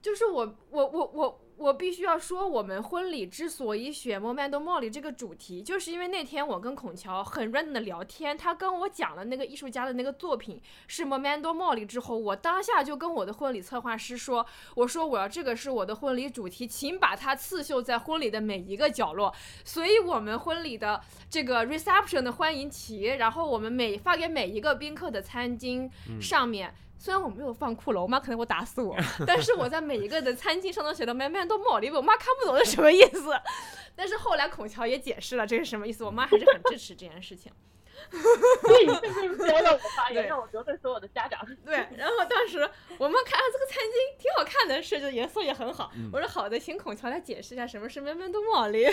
[0.00, 14.46] 就是我我我我我必须要说，我们婚礼之所以选《Momento Mori》这个主题，就是因为那天我跟孔乔很 random 的聊天，他跟我讲了那个艺术家的那个作品是《Momento Mori》之后，我当下就跟我的婚礼策划师说，
[14.76, 19.34] 我说我要这个是我的婚礼主题，请把它刺绣在婚礼的每一个角落。
[19.64, 25.90] 所以我们婚礼的这个 reception 的欢迎旗，然后我们每发给每一个宾客的餐巾
[26.20, 26.72] 上面。
[26.98, 33.30] 虽然我没有放骷髅，我妈可能会打死我， 但是我在每一个的餐巾上都写的 “memento mori”，我妈看不懂是什么意思。
[33.94, 37.52] 但是后来孔乔也解释了这是什么意思，我妈还是很支持这件事情。
[38.10, 41.44] 对，你是不是教了我发言，让我得罪所有的家长？
[41.64, 42.58] 对，然后当时
[42.98, 45.92] 我们看啊这个餐巾挺好看的，设计的颜色也很好。
[46.12, 48.92] 我说好的，请孔乔来解释一下什么是 memento mori。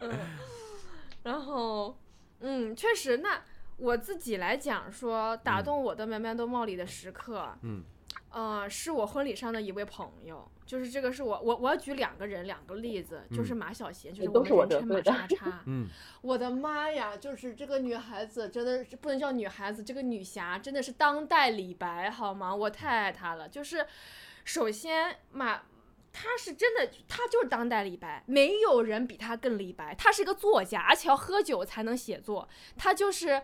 [0.00, 0.12] 嗯，
[1.24, 1.98] 然后
[2.40, 3.42] 嗯，确实那。
[3.78, 7.82] 我自己来讲说，打动我的 memento mori 的时刻，嗯，
[8.30, 15.62] 呃，是我婚礼上的一位朋友，就是这个是我我我要举两个人两个例子，就是马小贤，就是都是我们人称马叉 叉。
[15.66, 15.86] 嗯，
[16.22, 22.54] 我的妈呀，就是这个女孩子真的是不能叫女孩子，这个女侠真的是当代李白好吗？
[22.54, 23.48] 我太爱她了。
[23.48, 23.86] 就是
[24.44, 25.62] 首先马。
[26.10, 29.94] 他是真的，他就是当代李白，没有人比他更李白。
[29.94, 32.48] 他是个作家，而且要喝酒才能写作。
[32.76, 33.40] 他就是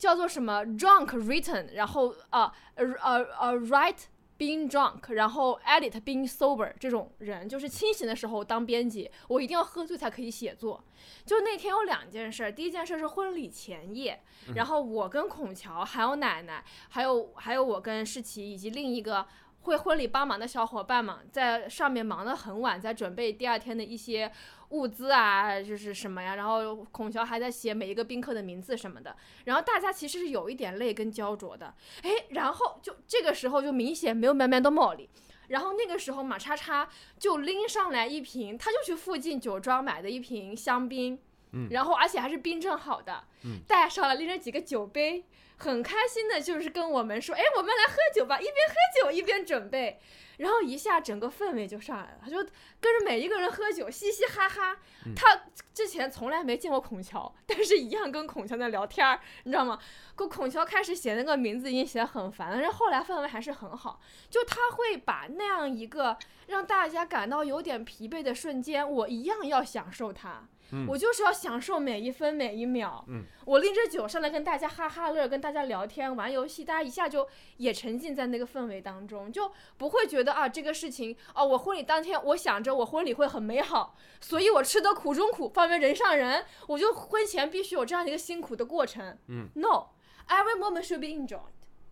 [0.00, 4.04] 叫做什么 drunk written，然后呃呃呃呃 write
[4.38, 10.82] being drunk，然后 edit being sober 这种人，就是清醒的时候当编辑，我一定要喝醉才可以写作。
[11.26, 14.22] 就那天有两件事，第一件事是婚礼前夜，
[14.54, 19.26] 然后我跟孔乔还有奶奶，还有还有我跟世奇以及另一个。
[19.62, 24.30] 会婚礼帮忙的小伙伴们在上面忙得很晚，在准备第二天的一些
[24.70, 35.10] 物资啊，就是什么呀，然后孔乔还在写每一个宾客的名字什么的，然后大家其实是有一点累跟焦灼的，哎，然后就这个时候就明显没有慢慢的茉莉，
[35.48, 36.88] 然后那个时候马叉叉
[37.18, 41.18] 就拎上来一瓶，他就去附近酒庄买的一瓶香槟，
[41.52, 41.68] 嗯。
[41.70, 43.58] 然后而且还是冰镇好的，嗯。
[43.66, 45.24] 带上了拎着几个酒杯，
[45.60, 50.00] 很开心的就是跟我们说，哎，我们来喝酒吧，一边喝酒一边准备。
[50.38, 54.78] 然后一下整个氛围就上来了，他就跟着每一个人喝酒，嘻嘻哈哈。
[55.04, 55.42] 嗯他
[55.74, 59.78] 之前从来没见过孔乔，但是一样跟孔乔在聊天儿，你知道吗？
[60.16, 64.00] 跟孔乔开始写那个名字已经写得很烦了，但是后来氛围还是很好。
[64.30, 70.48] 就他会把那样一个让大家感到有点疲惫的瞬间，我一样要享受它。
[70.72, 73.04] 嗯我就是要享受每一分每一秒。
[73.08, 89.18] 嗯我拎着酒上来跟大家哈哈乐，跟大家聊天玩游戏，大家一下就也沉浸在那个氛围当中，就不会觉得啊这个事情哦，我婚礼当天我想着我婚礼会很美好，所以我吃得苦中苦，方为人上人，我就婚前必须有这样的一个辛苦的过程。
[89.28, 91.40] 嗯，No，every moment should be enjoyed。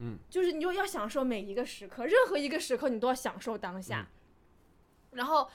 [0.00, 4.06] 嗯，就是你就要享受每一个时刻，任何一个时刻你都要享受当下。
[5.12, 5.48] 然后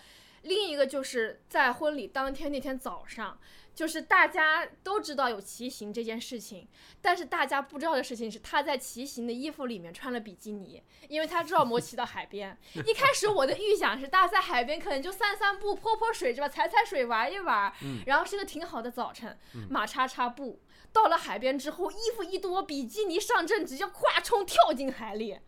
[0.44, 3.40] 另一个就是在婚礼当天那天早上，
[3.74, 6.68] 就是大家都知道有骑行这件事情，
[7.02, 12.58] 但是大家不知道的事情是，他在骑行的衣服里面穿了比基尼，因为他知道摩骑到海边。
[12.74, 16.50] 一开始我的预想是，大家在海边可能就散散步、泼泼水，是吧？
[16.50, 17.74] 踩踩水，玩一玩，
[18.06, 19.38] 然后是个挺好的早晨。
[19.70, 25.40] 马叉叉步到了海边之后，衣服一脱，比基尼上阵，直接跨冲跳进海里。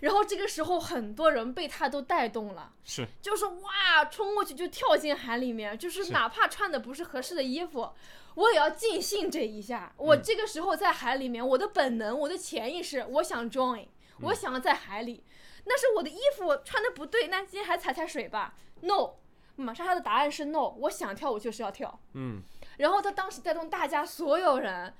[0.00, 2.72] 然后这个时候，很多人被他都带动了。
[2.84, 7.92] 是就是哇，冲过去就跳进海里面，就是是哪怕穿的不是合适的衣服，
[8.34, 9.92] 我也要尽兴这一下。
[9.96, 13.86] 我嗯这个时候在海里面，我的本能，我的潜意识，我想 join，
[14.22, 15.22] 我想要在海里，
[15.64, 19.16] 那是我的衣服穿的不对，那今天还踩踩水吧？No，
[19.56, 22.00] 玛莎莎的答案是 no，我想跳我就是要跳。
[22.14, 22.42] 嗯
[22.78, 24.94] 然后他当时带动大家所有人，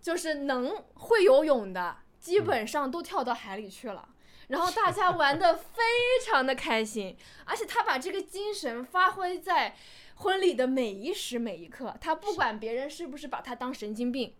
[0.00, 4.08] 就是能会游泳的，基本上都跳到海里去了。
[4.48, 5.82] 然后大家玩的非
[6.24, 9.76] 常的开心，而且他把这个精神发挥在
[10.16, 11.94] 婚礼的每一时每一刻。
[12.00, 14.34] 他不管别人是不是把他当神经病，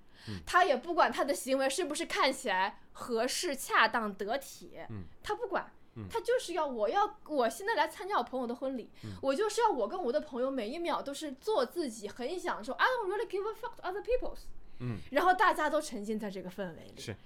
[0.47, 5.73] 他也不管他的行为是不是看起来合适、恰当、得体，嗯他不管。
[5.95, 8.89] 嗯他就是要我要我现在来参加我朋友的婚礼，
[9.21, 12.73] 我就是要我跟我的朋友每一秒都是做自己，很享受。
[12.73, 14.45] I don't really give a fuck to other people's。
[14.83, 17.01] 嗯，然后大家都沉浸在这个氛围里。
[17.01, 17.17] 是，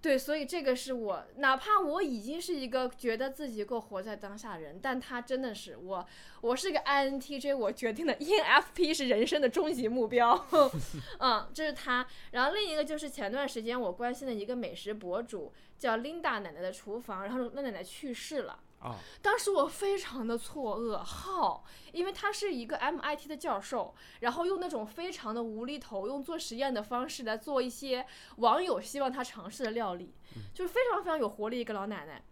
[0.00, 6.06] 对，所以这个是我，哪怕我已经是一个觉得自己够活在当下的人，但他真的是我，
[6.40, 10.46] 我是个 INTJ，我决定的 ENFP 是人生的终极目标。
[11.20, 12.06] 嗯，这是他。
[12.32, 18.58] 然后另一个就是前段时间我关心的一个美食博主，叫 Linda 奶奶的厨房，然后那奶奶去世了。
[18.82, 18.98] 啊。
[19.20, 28.06] 当时我非常的错愕，好，因为他是一个 MIT 的教授，然后用那种非常的无厘头，用做实验的方式来做一些
[28.36, 30.14] 网友希望他尝试的料理，
[30.52, 32.24] 就是非常非常有活力一个老奶奶。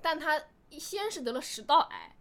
[0.00, 0.40] 但她
[0.70, 2.14] 先是得了食道癌，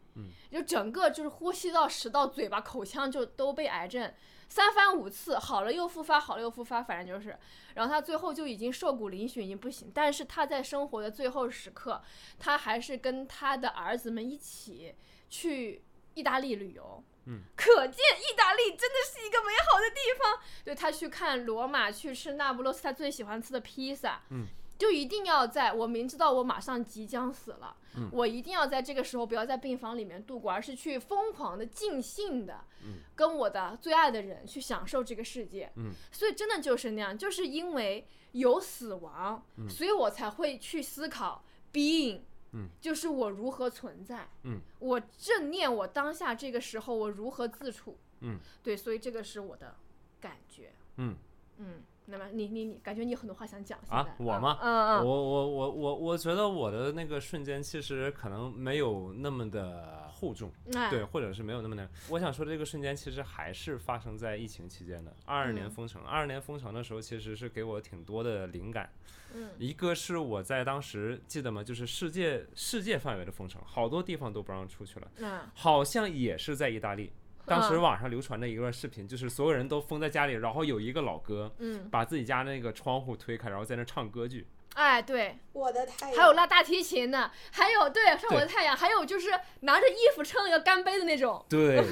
[0.50, 4.12] 就整个就是呼吸道、食道、嘴巴、口腔就都被癌症，
[4.50, 7.38] 三番五次好了又复发，好了又复发，反正就是，
[7.76, 9.92] 然后他最后就已经瘦骨嶙峋，已经不行。
[9.94, 12.02] 但是他在生活的最后时刻，
[12.40, 14.96] 他还是跟他的儿子们一起
[15.30, 15.84] 去
[16.14, 17.04] 意大利旅游。
[17.26, 20.40] 嗯，可见意大利真的是一个美好的地方。
[20.64, 24.22] 对他去看罗马，去吃那不勒斯他最喜欢吃的披萨。
[24.30, 24.48] 嗯。
[24.78, 28.10] 就一定要在我明知道我马上即将死了，嗯。
[28.12, 33.00] 我一定要在这个时候不要在病房里面度过，而是去疯狂的、尽兴的，嗯。
[33.16, 35.72] 跟我的最爱的人去享受这个世界。
[35.76, 39.70] 嗯，所以真的就是那样，就是因为有死亡，嗯。
[39.70, 42.22] 所以我才会去思考 being，
[42.52, 49.76] 嗯，就是我如何存在，嗯，我正念我当下这个时候我如何自处，嗯，对，所以这个是我的
[50.22, 51.16] 感觉，嗯。
[51.60, 61.90] 嗯，那么你你你感觉你有很多话想讲，啊我吗嗯嗯，我我我我我觉得我的那个瞬间其实可能没有那么的厚重，哎对，或者是没有那么的。
[62.10, 65.14] 我想说的这个瞬间其实还是发生在疫情期间的。
[65.26, 68.90] 二二年嗯封城，二二年封城的时候，其实是给我挺多的灵感。
[69.36, 71.62] 嗯一个是我在当时记得吗？
[71.62, 77.12] 就是世界世界范围的封城，好多地方都不让出去了，嗯好像也是在意大利。
[77.48, 77.82] 当时嗯。
[77.82, 81.90] 网上流传的一段视频，就是所有人都封在家里，然后有一个老哥嗯。
[81.90, 84.46] 把自己家那个窗户推开，然后在那唱歌剧。
[84.74, 86.16] 哎，对，我的太阳。
[86.16, 89.32] 还有拉大提琴的，还有对上我的太阳，还有就是
[89.62, 91.44] 拿着衣服撑一个干杯的那种。
[91.50, 91.84] 对。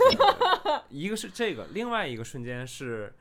[0.90, 3.12] 一个是这个，另外一个瞬间是，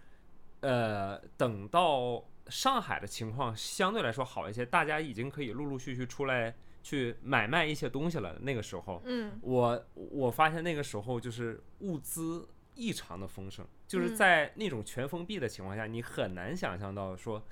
[0.60, 6.54] 呃，等到上海的情况相对来说好一些，大家已经可以陆陆续续出来
[6.84, 8.38] 去买卖一些东西了。
[8.42, 17.42] 那个时候，嗯，我我发现那个时候就是物资异常的丰盛，就是嗯在那种全封闭的情况下，你很难想象到说，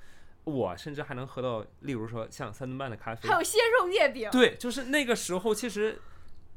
[0.43, 4.29] 我甚至还能喝到，例如说像三顿半的咖啡还，有鲜肉月饼。
[4.31, 5.99] 对，就是那个时候，其实，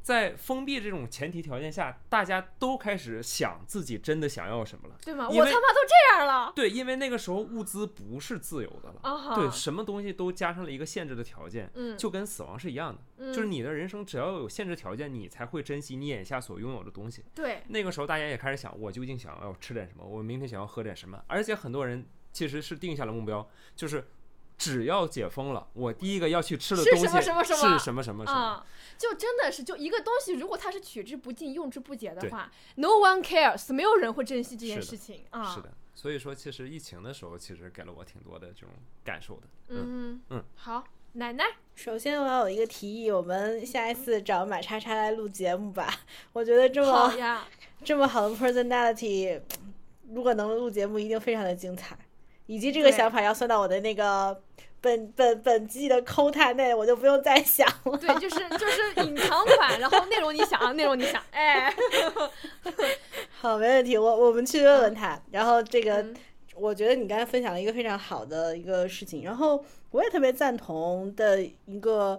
[0.07, 4.95] 在封闭这种前提条件下，大家都开始想自己真的想要什么了。
[5.05, 5.29] 对吗？
[5.29, 9.35] 我他妈都这样了对，因为那个时候物资不是自由的了！
[9.35, 17.25] 对，什么东西都加上了一个限制的条件，嗯，就跟死亡是一样的，嗯就是你的人生只要有限制条件，你才会珍惜你眼下所拥有的东西。
[17.35, 20.07] 对，那个时候，大家也开始想，我究竟想要吃点什么？
[20.07, 21.21] 我明天想要喝点什么？
[21.27, 23.45] 而且很多人其实是定下了目标，
[23.75, 24.07] 就是
[24.59, 28.39] 只要解封了，我第一个要去吃的是东西是什么什么什么是什么什么什么。
[28.39, 35.45] 啊，就真的是就一个东西，如果它是取之不尽、用之不竭的话，no one cares，没有人会珍惜这件事情啊。
[35.55, 38.71] 是的，所以说其实疫情的时候，其实给了我挺多的这种
[39.05, 39.43] 感受的。
[39.69, 40.83] 嗯嗯好，
[41.13, 41.45] 奶奶，
[41.75, 45.93] 首先，我要有一个提议，我们下一次找马叉叉来录节目吧。
[46.33, 47.47] 我觉得这么好呀，
[47.85, 49.41] 这么好的 personality，
[50.09, 51.99] 如果能录节目，一定非常的精彩。
[52.47, 54.41] 以及这个想法要算到我的那个
[54.81, 57.97] 本本本季的抠探内，我就不用再想了。
[57.97, 61.75] 对，就是就是隐藏款，然后内容你想，内容你想，哎，
[63.41, 65.21] 好，没问题，我我们去问问他。
[65.31, 66.17] 然后这个，嗯
[66.55, 72.19] 我觉得你刚才分享了一个非常好的一个事情，然后我也特别赞同的一个。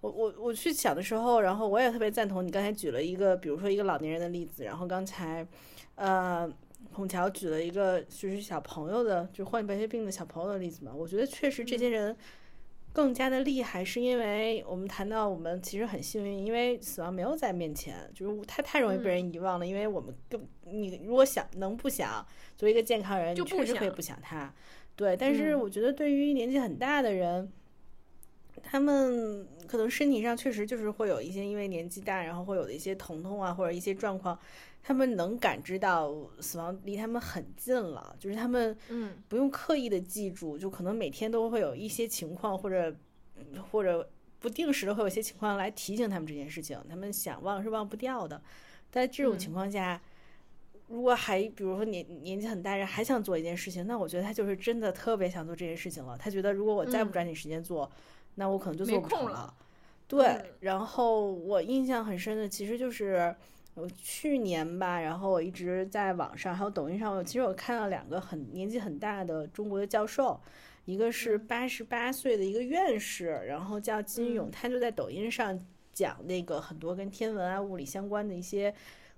[0.00, 5.46] 我我我去想的时候，然后我也特别赞同你刚才举了一个，比如说一个老年人的例子，然后刚才，
[5.94, 6.46] 呃，
[6.94, 10.92] 孔乔举了一个就是小朋友的，就患白血病的小朋友的例子嘛。
[10.94, 12.16] 我觉得确实这些人
[12.92, 22.24] 更加的厉害，是因为我们谈到我们其实很幸运，因为死亡没有在面前，就是他太容易被人遗忘了，因为我们更你如果想能不想，
[22.56, 24.54] 作为一个健康人，你就确实可以不想他。
[24.96, 27.50] 对，但是嗯我觉得对于年纪很大的人，
[28.62, 34.38] 他们可能身体上确实就是会有一些因为年纪大，然后会有的一些疼痛啊，或者一些状况，
[34.86, 42.94] 他们能感知到死亡离他们很近了，就是他们嗯不用刻意的记住，就可能每天都会有一些情况或者
[43.70, 44.06] 或者
[44.38, 48.38] 不定时的会有一些情况来提醒他们这件事情，他们想忘是忘不掉的。
[48.92, 49.98] 在这种嗯情况下，
[50.88, 56.14] 如果还比如说年年纪很大人还想做一件事情，那我觉得他就是真的特别想做这件事情了。
[56.18, 57.90] 他觉得如果我再不嗯抓紧时间做，
[58.34, 59.54] 那我可能就做不成空了
[60.06, 63.34] 对，嗯然后我印象很深的其实就是。
[63.74, 70.40] 我去年吧，然后我一直在网上还有抖音上，我其实我看到两个很年纪很大的中国的教授，
[70.84, 75.58] 一个是嗯八十八岁的一个院士，然后叫金勇，嗯他就在抖音上
[75.92, 78.72] 讲那个很多跟天文啊、物理相关的一些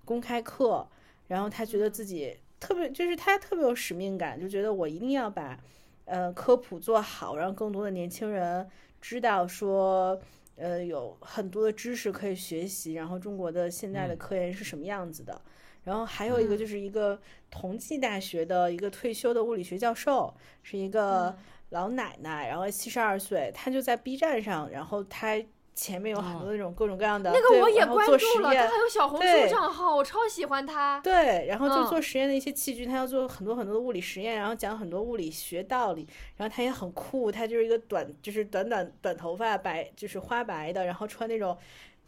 [0.07, 0.88] 公开课，
[1.28, 5.61] 然后他觉得自己特别，就是他特别有使命感，就觉得我一定要把
[6.07, 8.66] 呃科普做好，让更多的年轻人
[9.02, 10.18] 知道说。
[10.57, 14.18] 呃，有很多的知识可以学习，然后中国的现在的嗯。
[14.18, 15.40] 科研是什么样子的，
[15.84, 16.59] 然后还有一个嗯。
[16.59, 21.38] 就是一个同济大学的一个退休的物理学教授，是一个嗯。
[21.70, 25.36] 老奶奶，然后七十二岁，她就在 B 站上，然后她
[25.77, 30.99] 前面有很多那种各种各样的，那个对我也关注了，他还有小红书账号，我超喜欢他。
[31.05, 36.09] 对，然后就嗯做实验的一些器具，他要做很多很多的物理实验，然后讲很多物理学道理，
[36.39, 41.57] 然后他也很酷，他就是一个短，就是短短短头发，白就是花白的，然后穿那种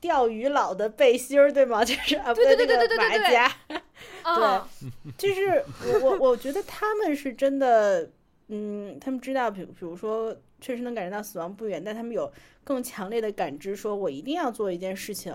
[0.01, 1.85] 钓鱼佬的背心儿，对吗？
[1.85, 3.53] 就是啊，不对对那个对对对对对马 甲，
[4.23, 4.69] 啊，
[5.19, 5.63] 就是
[6.03, 8.09] 我我我觉得他们是真的，
[8.49, 12.31] 嗯，他们知道，比比如说，确实能感觉到死亡不远，但他们有
[12.65, 15.35] 更强烈的感知，说我一定要做一件事情，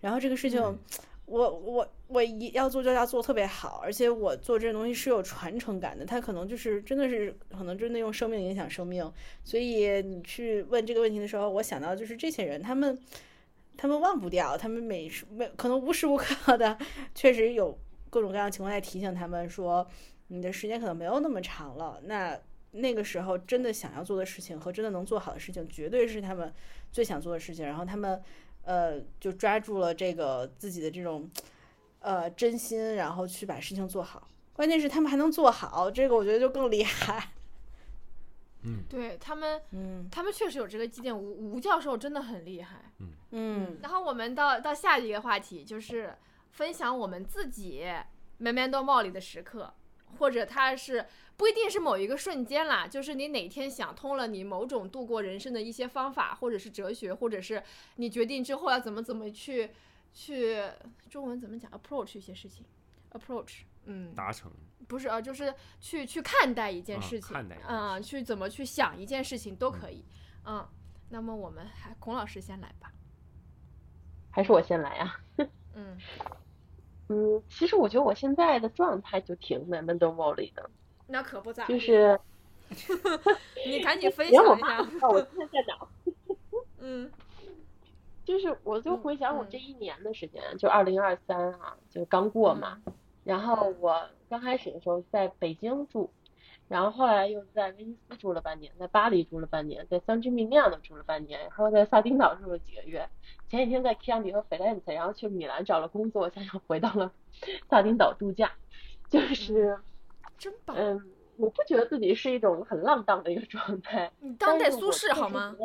[0.00, 0.78] 然后这个事情，嗯
[1.26, 9.12] 我我我一要做就要做特别好，而且我做这个东西是有传承感的，他可能就是真的是可能真的用生命影响生命，
[9.44, 12.98] 所以你去问这个问题的时候，我想到就是这些人，他们。
[13.80, 16.76] 他们忘不掉，他们每时每可能无时无刻的，
[17.14, 17.78] 确实有
[18.10, 19.86] 各种各样的情况在提醒他们说，
[20.28, 22.00] 你的时间可能没有那么长了。
[22.04, 22.38] 那
[22.70, 26.52] 那个时候真的想要做的事情和真的能做好的事情，绝对是他们
[26.92, 27.66] 最想做的事情。
[27.66, 28.22] 然后他们
[28.62, 31.30] 呃就抓住了这个自己的这种
[32.00, 34.28] 呃真心，然后去把事情做好。
[34.52, 37.30] 关键是他们还能做好，这个我觉得就更厉害。
[38.64, 41.16] 嗯对他们，嗯他们确实有这个积淀。
[41.16, 42.92] 吴吴教授真的很厉害。
[43.30, 46.12] 嗯然后我们到到下一个话题，就是
[46.50, 47.84] 分享我们自己
[48.40, 49.72] memento mori 的时刻，
[50.18, 51.06] 或者他是
[51.36, 57.62] 不一定是某一个瞬间啦，就是你哪天想通了，你某种度过人生的一些方法，或者是哲学，或者是
[57.96, 59.70] 你决定之后要怎么怎么去
[60.12, 60.62] 去
[61.08, 62.64] 中文怎么讲 approach 一些事情
[63.12, 64.50] ，approach，嗯，达成。
[64.86, 70.04] 不是啊，就是去去看待一件啊事情，看待一件啊、去怎么去想一件事情都可以，
[70.44, 70.66] 嗯。
[71.10, 72.92] 那么我们还孔老师先来吧，
[74.30, 75.20] 还是我先来啊？
[75.74, 75.96] 嗯
[77.08, 80.70] 嗯，其实我觉得我现在的状态就挺 memento mori 的，
[81.06, 82.18] 那可不咋，就是。
[83.66, 85.88] 你赶紧分享一下我现在在哪。
[86.80, 87.10] 嗯。
[88.26, 89.48] 就是我就嗯回想我嗯。
[89.48, 92.78] 这一年的时间，就二零二三啊，就刚过嘛。
[93.24, 96.10] 然后我刚开始的时候在北京住，
[96.68, 103.08] 然后后来又在威尼斯住了半年，在巴黎住了半年，在桑居米尼亚住了半年，然后在萨丁岛住了几个月。
[103.48, 107.10] 前几天在 Chianti 和 Firenze，然后去米兰找了工作，现在又回到了
[107.70, 108.52] 萨丁岛度假。
[109.08, 109.78] 就是
[110.36, 115.56] 真棒，嗯，我不觉得自己是一种很浪荡的一个状态，你当代但是我苏轼好吗？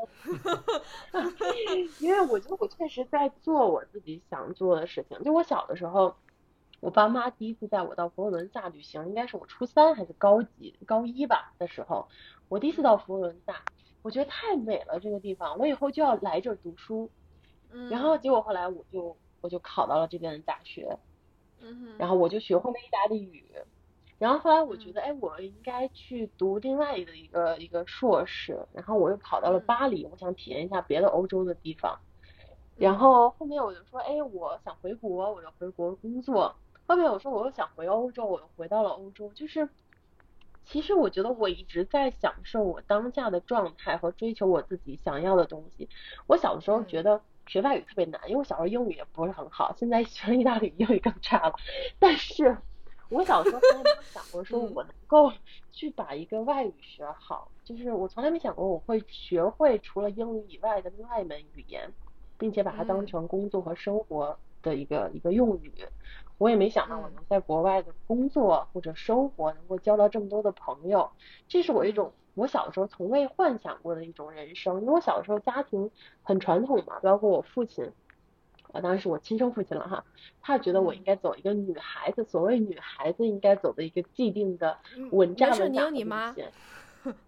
[2.00, 5.22] 因为我觉得我确实在做我自己想做的事情。
[5.26, 6.16] 就我小的时候，
[6.84, 12.10] 我爸妈第一次带我到佛罗伦萨旅行，应该是我初三还是高几高一吧的时候，
[12.50, 13.64] 我第一次到佛罗伦萨，
[14.02, 17.10] 我觉得太美了这个地方，我以后就要来这儿读书。
[17.72, 20.98] 嗯，然后结果后来我就我就考到了这边的大学，
[21.62, 23.46] 嗯哼，然后我就学会了意大利语。
[24.20, 31.98] 然后后来我觉嗯得，哎，我应该去读另外的一个一个硕士，然后我又跑到了嗯巴黎，我想体验一下别的欧洲的地方。
[32.02, 32.10] 嗯
[32.76, 36.54] 然后后面我就说，哎，我想回国，我要回国工作。
[36.86, 39.32] 后面我说我又想回欧洲，我又回到了欧洲。
[39.34, 39.70] 就是，
[40.66, 45.90] 其实我觉得我一直在享受我当下的状态和追求我自己想要的东西。
[46.28, 51.56] 我小的时候嗯觉得学外语特别难，因为我小时候英语也不是很好，现在学了意大利语英语更差了。
[52.00, 52.58] 但是
[53.10, 55.32] 我小时候从来没有想过说嗯我能够
[55.72, 61.92] 去把一个外语学好，就是我从来没想过我会学会除了英语以外的另外一门语言，
[62.38, 65.72] 并且把它当嗯成工作和生活的一个一个用语。
[66.40, 71.12] 我也没想到我嗯能在国外的工作或者生活能够交到这么多的朋友，
[71.48, 74.82] 这是我一种我小时候从未幻想过的一种人生。
[74.82, 75.92] 因为我小时候家庭
[76.24, 77.86] 很传统嘛，包括我父亲，
[78.72, 80.04] 啊，当然是我亲生父亲了哈，
[80.42, 86.52] 他觉得我嗯应该走一个女孩子，所谓女孩子应该走的一个既定的嗯稳扎稳打的路线。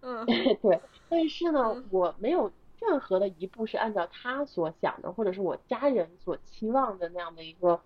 [0.01, 0.25] 嗯
[0.61, 7.79] 对，但是呢嗯，我没有任何的一步是按照他所想的，或者是我家人所期望的那样的一个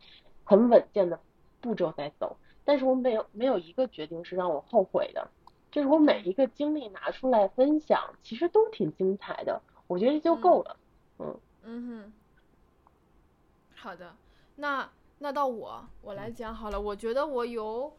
[0.44, 1.20] 很稳健的
[1.62, 2.38] 步骤在走。
[2.66, 5.28] 但是我没有没有一个决定是让我后悔的，
[5.72, 10.78] 就是我每一个经历拿出来分享，其实都挺精彩的，我觉得就够了。
[11.18, 11.40] 嗯。
[11.64, 12.14] 嗯哼，
[13.76, 14.16] 好的，
[14.56, 17.92] 那那到我我来讲好了，我觉得我有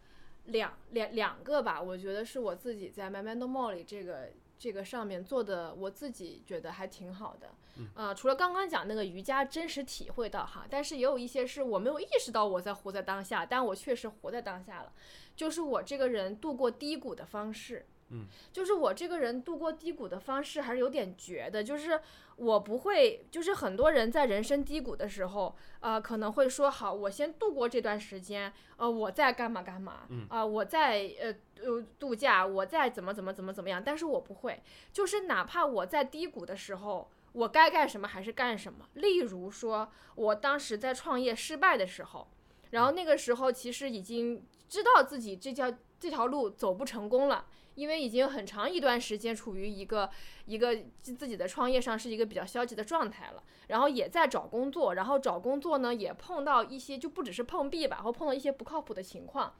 [0.46, 4.30] 两两两个吧，我觉得是我自己在 Memento Mori 这个
[4.60, 7.48] 这个上面做的，我自己觉得还挺好的。
[7.94, 14.92] 呃，除了刚刚讲那个瑜伽真实体会到哈，但是也有一些是我没有意识到我在活在当下，但我确实活在当下了，
[15.34, 17.86] 就是我这个人度过低谷的方式。
[18.10, 22.00] 嗯，就是我这个人度过低谷的方式还是有点绝的，就是
[22.36, 37.10] 我不会，就是很多人在人生低谷的时候，呃，可能会说好，我先度过这段时间，呃，我再干嘛干嘛，嗯啊、我再呃呃度假，我再怎么怎么怎么怎么样，但是我不会，就是哪怕我在低谷的时候。
[37.32, 38.88] 我该干什么还是干什么。
[38.94, 42.26] 例如说，我当时在创业失败的时候，
[42.70, 50.10] 然后那个时候其实已经知道自己这条这条路走不成功了，因为已经很长一段时间处于一个
[50.46, 59.54] 一个自己的创业上是一个比较消极的状态了，然后也在找工作，然后找工作呢也碰到一些就不只是碰壁吧，或碰到一些不靠谱的情况。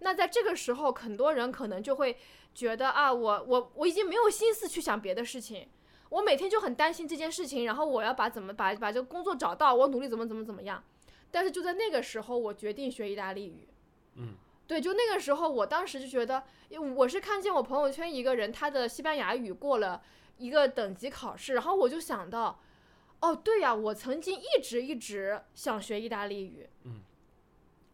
[0.00, 2.16] 那在这个时候，很多人可能就会
[2.54, 5.68] 觉得啊，我我我已经没有心思去想别的事情，
[6.10, 10.84] 我每天就很担心这件事情，然后我要把怎么把把这个工作找到，我努力怎么怎么怎么样。
[11.30, 13.68] 但是就在那个时候，我决定学意大利语。
[14.14, 14.34] 嗯，
[14.66, 20.02] 对，就那个时候，我当时就觉得，因为我是看见我朋友圈一个人，他的西班牙语过了
[20.38, 22.60] 一个等级考试，然后我就想到，
[23.20, 26.68] 哦，对呀，我曾经一直一直想学意大利语。
[26.84, 27.02] 嗯。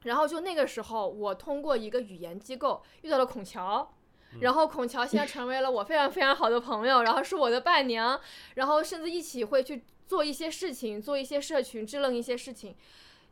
[0.05, 3.95] 然后就那个时候，我通过一个语言机构遇到了孔乔，
[4.41, 8.21] 然后孔乔现在成为了我非常非常好的朋友，然后是我的伴娘，
[8.55, 12.75] 然后甚至一起会去做一些事情，做一些社群，支棱一些事情。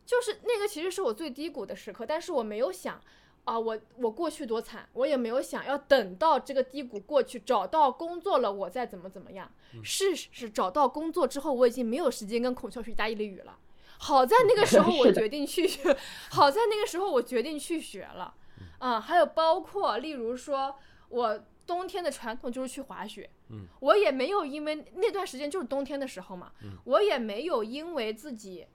[0.07, 3.01] 就是那个其实是我最低谷的时刻，但是我没有想
[3.45, 9.51] 啊，我我过去多惨，我也没有想要等到这个低谷过去，找到工作了，我再怎么怎么样。
[9.83, 13.59] 是是，找到工作之后，我已经没有时间跟孔雀去意大利语了。
[13.99, 15.97] 好在那个时候 我决定去学，
[16.31, 18.35] 好在那个时候我决定去学了。
[18.79, 20.75] 啊，还有包括例如说，
[21.09, 28.67] 我冬天的传统就是去滑雪，嗯，我也没有因为那段时间就是冬天的时候嘛，嗯我也没有因为自己，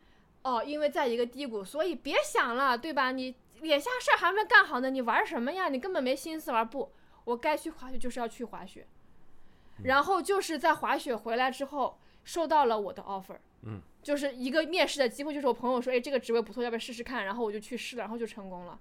[0.43, 3.11] 哦，因为在一个低谷，所以别想了，对吧？
[3.11, 5.69] 你眼下事儿还没干好呢，你玩什么呀？
[5.69, 6.91] 你根本没心思玩，不，
[7.23, 8.85] 我该去滑雪就是要去滑雪，
[9.83, 17.25] 然后就是在滑雪回来之后收到了我的 offer，嗯，就是一个面试的机会，就是我朋友说，哎，这个职位不错，要不要试试看？
[17.25, 18.79] 然后我就去试了，然后就成功了。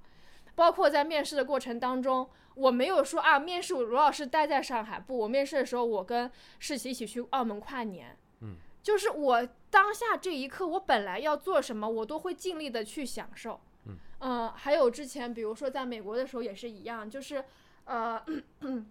[0.55, 17.45] 包括在面试的过程当中，我没有说啊，面试罗老师待在上海，不，我面试的时候我跟世奇一起去澳门跨年，嗯，就是我当下这一刻，我本来要做什么，我都会尽力的去享受，嗯呃还有之前比如说在美国的时候也是一样，就是
[17.85, 18.25] 呃。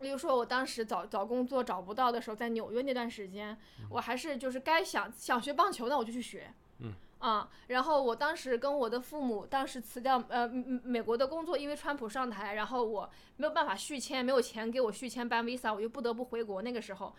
[0.00, 3.56] 比如说，我当时找找工作找不到的时候，在纽约那段时间，
[3.88, 16.60] 我还是就是该想想学棒球，那我就去学，嗯啊，然后我当时跟我的父母当时辞掉呃嗯嗯美国的工作，因为川普上台，然后我没有办法续签，没有钱给我续签办 visa，我就不得不回国。
[16.60, 17.14] 那个时候，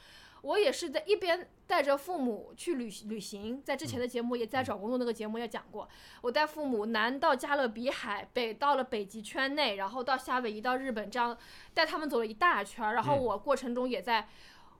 [0.45, 5.89] 我也是在一边带着父母去旅旅行，在之前的节目也在找工作那个节目也讲过，
[6.21, 11.35] 我带父母南到加勒比海，北到了北极圈内，然后到夏威夷到日本，这样
[11.73, 12.93] 带他们走了一大圈儿。
[12.93, 14.29] 然后嗯我过程中也在。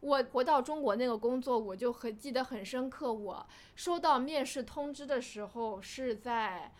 [0.01, 3.11] 我回到中国那个工作，我就很记得很深刻。
[3.11, 6.71] 我收到面试通知的时候是在，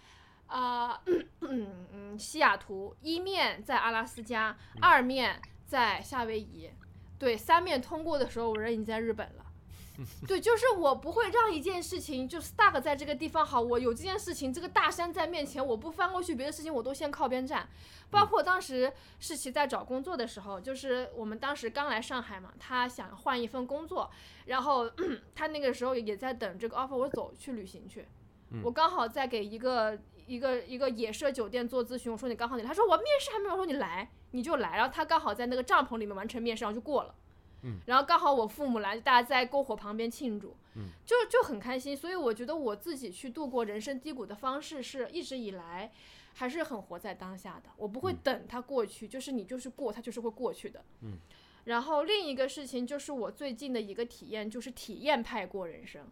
[0.45, 1.02] 啊、
[1.41, 6.70] 嗯嗯，西雅图，一面在阿拉斯加，二面在夏威夷，
[7.26, 9.45] 对，三面通过的时候，我人已经在日本了。
[10.27, 13.43] 对，就是我不会让一件事情就 stuck 在这个地方。
[13.43, 17.68] 好，我有这件事情，这个大山在面前，我不翻过去，别的事情我都先靠边站。
[18.11, 24.11] 包括当时世奇在找工作的时候，就是我们当时刚来上海嘛，他想换一份工作，
[24.45, 24.88] 然后
[25.34, 28.06] 他那个时候也在等这个 offer，我走去旅行去。
[28.64, 37.15] 我刚好在给一个一个一个野社酒店做咨询，我说你刚好你，他说我面试还没有，我说你来你就来，然后他刚好在那个帐篷里面完成面试，然后就过了。
[37.88, 40.56] 然后刚好我父母来，大家在篝火旁边庆祝，
[41.03, 41.97] 就就很开心。
[41.97, 45.91] 所以我觉得我自己去度过人生低谷的方式，是一直以来
[46.35, 47.72] 还是很活在当下的。
[47.77, 50.85] 我不会等它过去，就是你就是过，它就是会过去的。
[51.02, 51.18] 嗯。
[51.64, 56.07] 然后另一个事情就是我最近的一个体验，就是体验派过人生。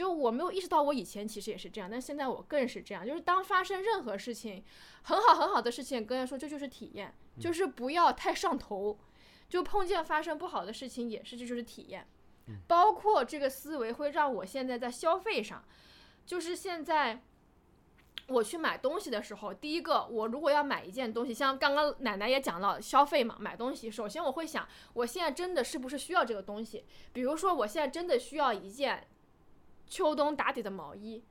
[0.00, 3.06] 就我没有意识到，我以前其实也是这样，但现在我更是这样。
[3.06, 4.64] 就是当发生任何事情，
[5.02, 8.98] 很好很好的事情，跟人说这就是体验，就是不要太上头。
[9.50, 12.08] 就碰见发生不好的事情，也是这就是体验。
[12.66, 15.62] 包括这个思维会让我现在在消费上，
[16.24, 17.22] 就是现在
[18.28, 26.86] 我去买东西的时候，第一个，我如果要买一件东西，像刚刚奶奶也讲到消费嘛，买东西，首先我会想，我现在真的是不是需要这个东西？
[27.12, 29.06] 比如说，我现在真的需要一件
[29.90, 31.22] 秋冬打底的毛衣，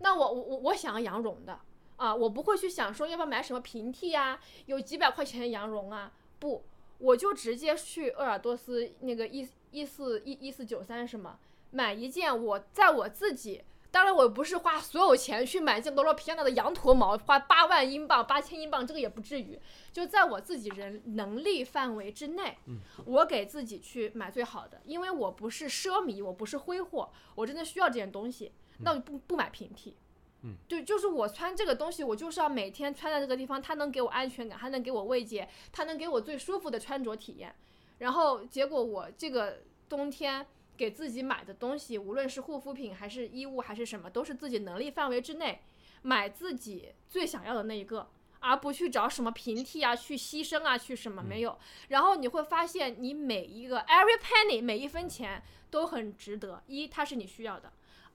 [0.00, 1.58] 那我我我我想要羊绒的
[1.96, 6.64] 啊，我不会去想说要不要买什么平替呀，有几百块钱的羊绒啊，不，
[6.98, 11.38] 我就直接去鄂尔多斯那个一一四一一四九三是吗？
[11.70, 13.62] 买一件我在我自己。
[13.98, 19.58] 当然，我不是花所有钱去买一件罗罗皮亚纳的羊驼毛，花八万英镑、八千英镑，这个也不至于。
[19.92, 22.58] 就在我自己人能力范围之内，
[23.06, 28.52] 我给自己去买最好的，因为我不是奢靡，我不是挥霍，我真的需要这件东西，
[28.82, 29.96] 那我就不不买平替。
[30.42, 37.52] 嗯，对，就是我穿这个东西，我就是要每天穿在这个地方，它能给我安全感，它能给我慰藉，它能给我最舒服的穿着体验。
[37.98, 40.46] 然后结果我这个冬天
[40.78, 45.60] 给自己买的东西，无论是护肤品还是衣物还是什么，都是自己能力范围之内，
[46.02, 51.58] 买自己最想要的那一个，而不去找什么平替啊，去牺牲啊，去什么没有。
[51.88, 56.62] 然后你会发现，你每一个 every penny 每一分钱都很值得。
[56.68, 57.68] 一，它是你需要的；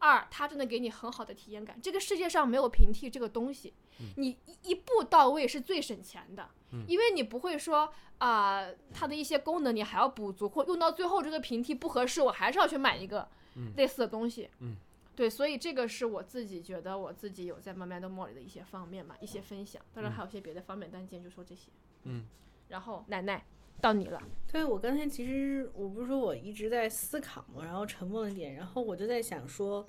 [0.03, 1.80] 二，它真的给你很好的体验感。
[1.81, 3.73] 这个世界上没有平替这个东西，
[4.17, 6.49] 你一一步到位是最省钱的，
[6.88, 13.30] 因为你不会说啊、它的一些功能你还要补足，或用到最后这个平替不合适，我还是要去买一个
[13.77, 14.49] 类似的东西。
[14.59, 14.75] 嗯
[15.15, 19.81] 对，所以这个是我自己觉得我自己有在慢慢的摸里的一些方面嘛，一些分享。
[19.93, 21.69] 当然还有一些别的方面，但今天就说这些。
[22.03, 22.25] 嗯，
[22.69, 23.45] 然后奶奶
[23.84, 24.23] 到你了。
[24.49, 29.85] 对我刚才其实我不是说我一直在思考嘛，然后沉默了点，然后我就在想说，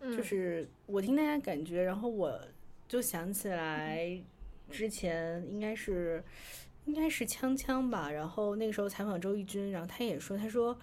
[0.00, 2.38] 嗯就是我听大家感觉，然后我
[2.86, 4.22] 就想起来
[4.70, 6.22] 之前应该是
[6.84, 10.78] 应该是锵锵吧，然后那个时候采访周轶君，然后他也说，他说，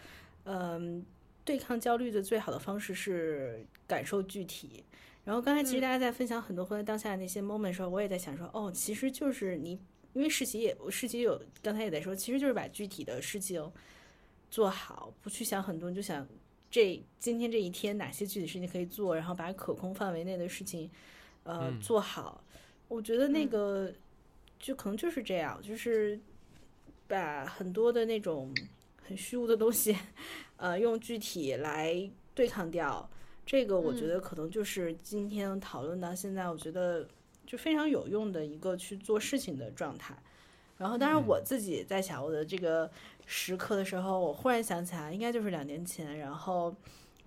[0.45, 1.05] 嗯，
[1.45, 4.83] 对抗焦虑的最好的方式是感受具体。
[5.23, 9.79] 然后刚才其实大家在分享很多活在当下的那些 moment 的时候，我也在想说，哦，其实就是你，
[10.13, 13.71] 因为世奇也世奇有刚才也在说，其实就是把具体的事情
[14.49, 16.27] 做好，不去想很多，你就想
[16.69, 20.89] 这今天这一天哪些具体事情可以做，然后把可控范围内的事情，
[21.43, 22.43] 呃，嗯做好。
[22.87, 23.93] 我觉得那嗯个
[24.59, 26.19] 就可能就是这样，就是
[27.07, 28.53] 把很多的那种
[29.01, 29.95] 很虚无的东西，
[30.57, 33.09] 呃，用具体来对抗掉。
[33.45, 37.07] 这个我觉嗯得可能就是今天讨论到现在，我觉得
[37.51, 40.15] 就非常有用的一个去做事情的状态。
[40.77, 42.89] 然后，当然我自己在想我的这个
[43.25, 46.73] 时刻的时候，我忽然想起来，应该就是两年前，然后，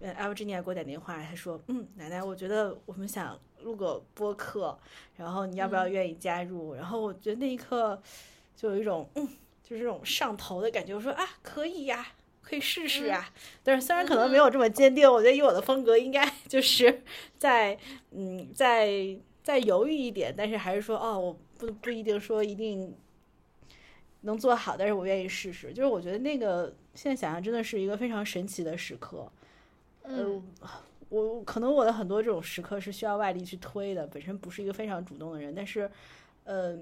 [0.01, 4.77] 呃 a l g i n i a 给我打电话，他说：“嗯，奶奶，我觉得我们想录个播客，
[5.17, 8.01] 然后你要不要愿意加入？”然后我觉得那一刻
[8.57, 9.29] 就有一种嗯，
[9.63, 10.95] 就是这种上头的感觉。
[10.95, 12.07] 我说啊，可以呀，
[12.41, 13.31] 可以试试啊。
[13.63, 17.03] 但是虽然可能没有这么坚定，我觉得以我的风格，应该就是
[17.37, 17.79] 在
[18.11, 22.93] 嗯，再再犹豫一点，但是还是说哦，我不不一定说一定
[24.23, 25.71] 能做好，但是我愿意试试。
[25.73, 29.31] 就是我觉得那个现在想想，真的是一个非常神奇的时刻。
[30.05, 30.71] 嗯呃，
[31.11, 35.91] 我可能我的很多这种时刻是需要外力去推的，本身不是一个非常主动的人，但是，
[36.45, 36.79] 呃，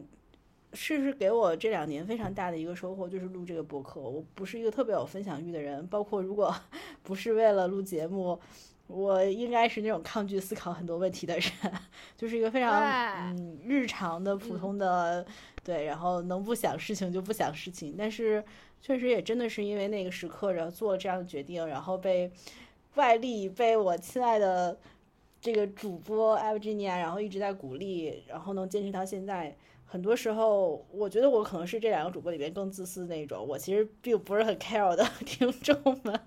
[0.72, 4.01] 试试给我这两年非常大的一个收获，就是录这个博客。
[4.01, 6.55] 我不是一个特别有分享欲的人，包括如果
[7.02, 8.39] 不是为了录节目，
[8.86, 11.50] 我应该是那种抗拒思考很多问题的人，
[12.16, 12.80] 就是一个非常
[13.34, 15.26] 嗯日常的普嗯通的、
[15.64, 18.44] 对，然后能不想事情就不想事情，但是
[18.80, 22.30] 确实也真的是因为那个时刻，然后做了这样的决定，然后被
[22.96, 24.78] 外力被我亲爱的
[25.40, 29.56] 这个主播 e v g e n i a 然后一直在鼓励，然后能坚持到现在。
[29.84, 33.46] 很多时候，我觉得我可能是这两个主播里边更自私的那种。
[33.46, 36.18] 我其实并不是很 care 我的 听众们。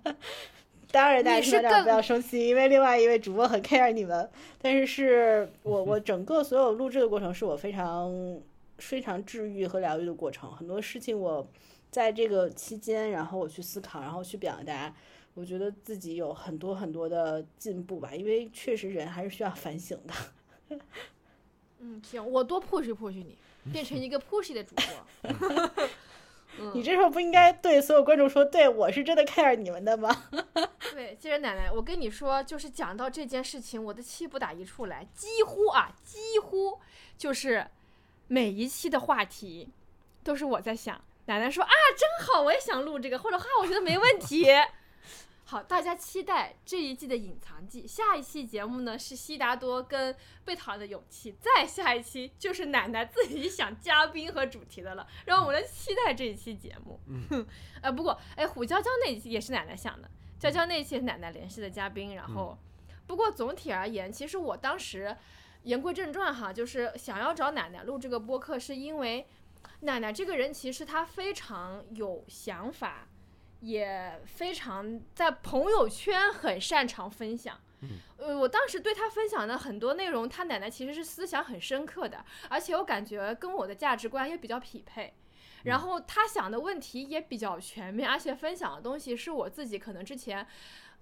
[0.96, 4.30] 当然，大家你是更听到不要生气，因为另外一位主播很 care 你们。
[4.62, 8.40] 但是，是我 我整个所有录制的过程，是我非常
[8.78, 10.50] 非常治愈和疗愈的过程。
[10.56, 11.46] 很多事情我
[11.92, 14.96] 在这个期间，然后我去思考，然后去表达，
[15.34, 18.16] 我觉得自己有很多很多的进步吧。
[18.16, 20.78] 因为确实人还是需要反省的。
[21.80, 23.38] 嗯，行，我多 push push 你，
[23.74, 24.86] 变成一个 push 的主播。
[26.74, 30.26] 你这时候不应该对所有观众说，对我是真的 care 你们的吗？
[30.94, 36.80] 对，接着奶奶，我跟你说，就是讲到这件事情，我的气不打一处来，几乎啊，几乎
[37.18, 37.68] 就是
[38.28, 39.70] 每一期的话题
[40.24, 41.02] 都是我在想。
[41.28, 44.46] 奶奶说啊，真好，我也想录这个，或者哈，我觉得没问题。
[45.48, 47.86] 好，大家期待这一季的隐藏季。
[47.86, 55.08] 下一期节目呢是悉达多跟被讨厌的勇气，再下一期就是奶奶自己想嘉宾和主题的了。
[55.28, 57.00] 让我们来期待这一期节目。
[57.30, 57.46] 嗯，
[57.84, 60.10] 呃，不过哎，虎娇娇那一期也是奶奶想的，
[60.40, 62.16] 娇娇那一期是奶奶联系的嘉宾。
[62.16, 62.58] 然后，
[63.06, 65.16] 不过总体而言，其实我当时
[65.62, 69.28] 言归正传哈，就是想要找奶奶录这个播客，是因为
[69.82, 73.08] 奶奶这个人其实她非常有想法。
[73.66, 77.60] 也非常在朋友圈很擅长分享。
[78.18, 85.14] 呃，我当时对他分享的很多内容，他奶奶其实是思想很深刻的，而且我感觉跟我的价值观也比较匹配。
[85.64, 90.46] 然后他想的问题也比较全面，而且分享的东西是我自己可能之前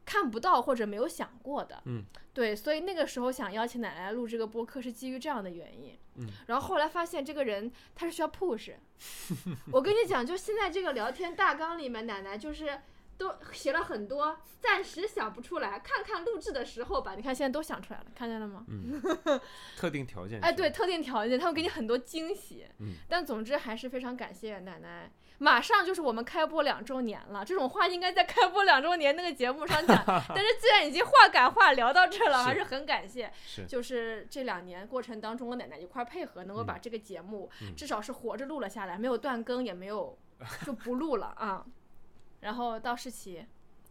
[0.06, 1.82] 看不到或者没有想过的。
[1.86, 2.04] 嗯，
[2.34, 5.98] 对，所以那个时候想邀请奶奶录这个播客是基于这样的原因。
[6.16, 8.74] 嗯，然后后来发现这个人他是需要 push。
[9.72, 12.82] 我跟你讲，就现在这个聊天大纲里面，奶奶就是
[13.18, 17.16] 都写了很多，暂时想不出来，看看录制的时候吧。
[17.18, 18.66] 你看现在都想出来了，看见了吗？
[18.68, 19.02] 嗯
[19.76, 20.40] 特定条件。
[20.40, 22.68] 哎，对，，特定条件，他会给你很多惊喜。
[22.80, 25.12] 嗯，但总之还是非常感谢奶奶。
[25.44, 30.02] 马上就是我们开播两周年了，这种话应该在开播两周年那个节目上讲。
[30.08, 33.30] 但是既然已经话赶话聊到这儿了，还是很感谢。
[33.46, 40.18] 是就是这两年过程当中，我奶奶一块儿配合，能够把这个节目至少是活着录了下来，没有断更，也没有
[40.66, 41.66] 就不录了啊。
[42.40, 43.46] 然后到世奇，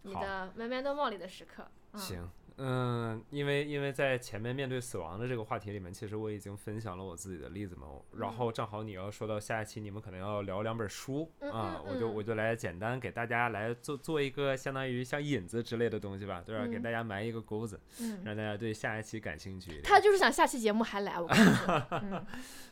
[0.05, 1.69] 你的 Memento Mori 的时刻。
[1.93, 16.67] 嗯、行，嗯，因为因为在前面面对死亡的这个话题里面，其实我已经分享了我自己的例子嘛，然后正好你要说到下一期，你们可能要聊两本书嗯啊，嗯嗯我就我就来简单给大家来做做一个相当于像引子之类的东西吧，对吧？
[16.67, 19.81] 给嗯大家埋一个钩子，嗯，让大家对下一期感兴趣。
[19.83, 21.29] 他就是想下期节目还来，我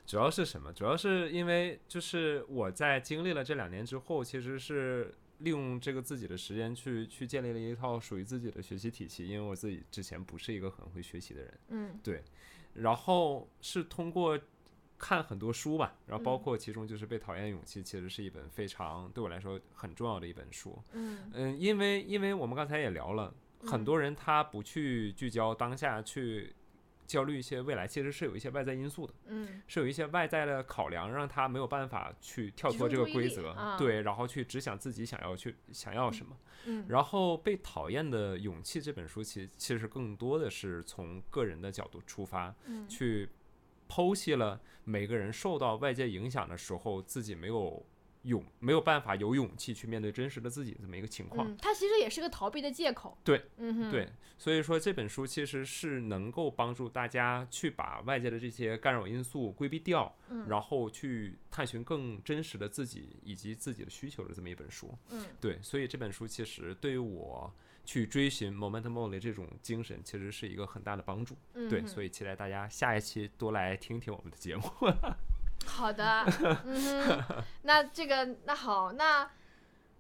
[0.07, 0.73] 主要是什么？
[0.73, 9.27] 主要是因为就是我在经历了这两年之后，其实是利用这个自己的时间去去建立了一套属于自己的学习体系。
[9.29, 12.23] 因为我自己之前不是一个很会学习的人，嗯对
[12.75, 14.39] 然后是通过
[14.97, 20.79] 看很多书吧，然后包嗯括其中就是《被讨厌的勇气》，其实是一本非常对我来说很重要的一本书。
[20.93, 23.35] 嗯嗯，因为因为我们刚才也聊了，
[23.65, 26.55] 很嗯多人他不去聚焦当下，去
[27.11, 29.13] 焦虑一些未来，其实是有一些外在因素的。
[29.27, 36.37] 嗯是有一些外在的考量，让他没有办法去跳脱这个规则，啊对，然后去只想自己想要去想要什么。
[36.67, 43.29] 嗯然后《被讨厌的勇气》这本书其其实更多的是从个人的角度出发，嗯去
[43.89, 47.85] 剖析了每个人受到外界影响的时候自己没有
[48.23, 51.49] 勇没有办法有勇气去面对真实的自己这么一个情况。
[51.49, 53.17] 嗯，它其实也是个逃避的借口。
[53.25, 64.95] 对，嗯哼，对，所以说这本书其实是能够帮助大家去把外界的这些干扰因素规避掉，嗯然后去探寻更真实的自己以及自己的需求的这么一本书。
[65.09, 67.53] 嗯，对，所以这本书其实对于我
[67.85, 71.37] 去追寻 momentum only 这种精神，其实是一个很大的帮助。
[71.71, 74.63] 对，所以期待大家下一期多来听听我们的节目。
[75.71, 76.25] 好的，
[76.67, 77.25] 嗯哼，
[77.63, 79.31] 那这个那好，那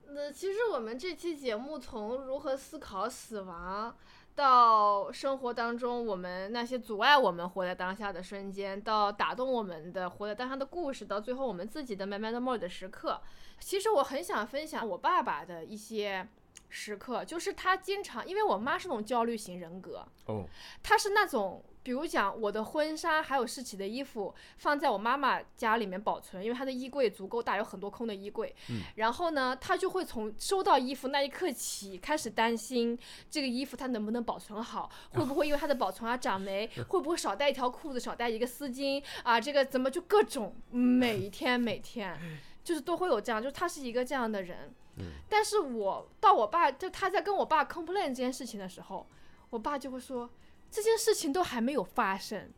[0.08, 3.96] 那其实我们这期节目从如何思考死亡，
[4.34, 13.20] 到生活当中我们那些阻碍我们活在当下的瞬间，到打动我们的活在当下的故事，到最后我们自己的 moment more 的时刻，
[13.60, 16.26] 其实我很想分享我爸爸的一些
[16.68, 20.44] 时刻，就是他经常，因为我妈是那种焦虑型人格，哦，
[20.82, 28.54] 她是那种，比如讲我的婚纱还有世奇的衣服放在我妈妈家里面保存，因为她的衣柜足够大，有很多空的衣柜。
[28.68, 32.98] 嗯然后呢，她就会从收到衣服那一刻起开始担心
[33.30, 39.40] 这个衣服它能不能保存好，会不会因为它的保存而长霉， 会不会少带一条裤子，少带一个丝巾啊？
[39.40, 42.18] 这个怎么就各种每一天每天。
[42.62, 49.06] 就是都会有这样，就是他是一个这样的人，嗯但是我到我爸，就他在跟我爸 complain 这件事情的时候，
[49.48, 50.28] 我爸就会说，
[50.70, 52.50] 这件事情都还没有发生，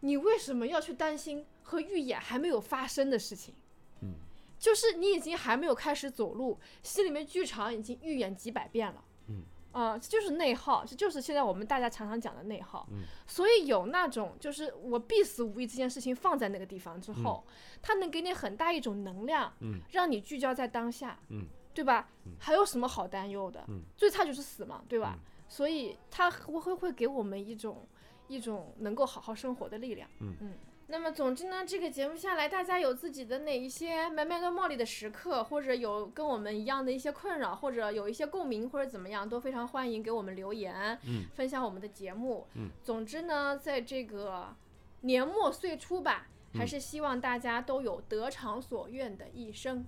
[0.00, 3.54] 你为什么要去担心和预演还没有发生的事情？
[4.00, 4.14] 嗯，
[4.58, 9.04] 就是你已经还没有开始走路，心里面剧场已经预演几百遍了。
[9.28, 12.88] 嗯，啊、这就是内耗，这就是现在我们大家常常讲的内耗。
[12.90, 17.46] 嗯，所以有那种就是我必死无疑这件事情放在那个地方之后，
[17.80, 21.20] 它能给你很大一种能量，嗯，让你聚焦在当下。
[21.28, 22.08] 嗯，对吧？
[22.24, 23.64] 嗯还有什么好担忧的？
[23.68, 25.16] 嗯最差就是死嘛，对吧？
[25.16, 27.86] 嗯所以它会会会给我们一种
[28.28, 30.08] 一种能够好好生活的力量。
[30.20, 30.54] 嗯
[30.92, 42.46] 那么总之呢，这个节目下来，大家有自己的哪一些埋埋跟茉莉的时刻，或者有跟我们一样的一些困扰，或者有一些共鸣，或者怎么样，都非常欢迎给我们留言，嗯分享我们的节目。
[42.54, 44.56] 嗯总之呢，在这个
[45.02, 49.84] 年末岁初吧，还嗯是希望大家都有得偿所愿的一生。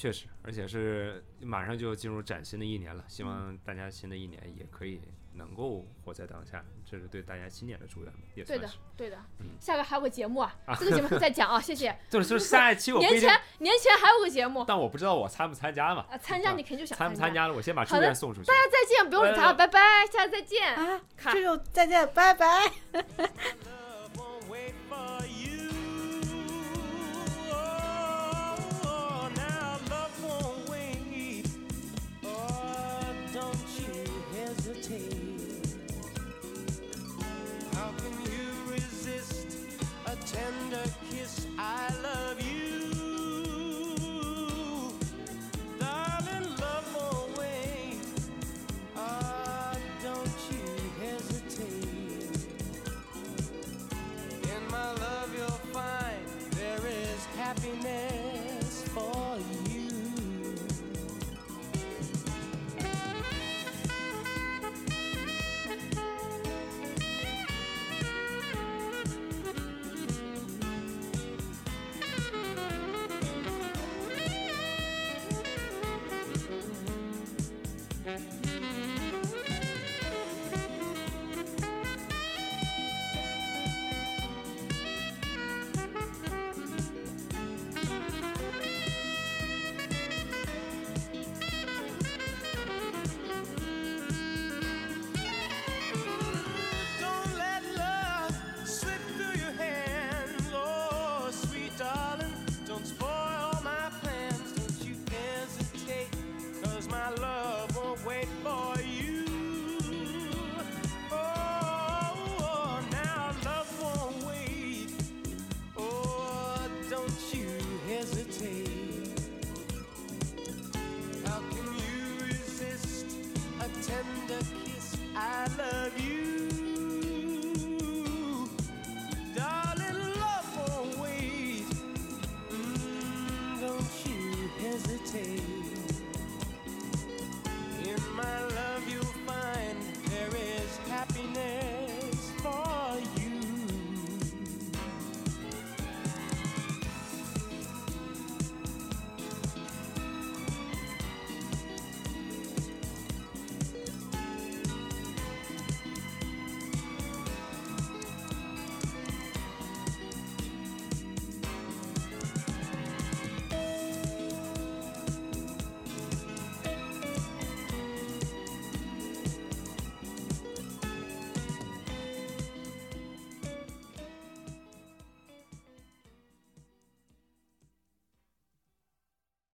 [0.00, 4.98] 确实，而且是马上就进入崭新的一年了，希望大家新的一年也可以
[5.34, 9.18] 能够活在当下，这是对大家新年的祝愿吧，也对的算是。，对的。
[9.40, 11.94] 嗯下个还有个节目啊，这个节目再讲啊，谢谢。
[12.08, 16.06] 就是就是下一期 我年前年前还有个节目但我不知道我参不参加嘛。
[16.10, 17.46] 啊，参加你肯定就想参不参加。
[17.46, 18.46] 了，我先把祝愿送出去。
[18.46, 19.78] 大家再见，不用理他，拜拜，
[20.10, 20.74] 下次再见。
[20.74, 22.72] 啊，卡这就再见，拜拜。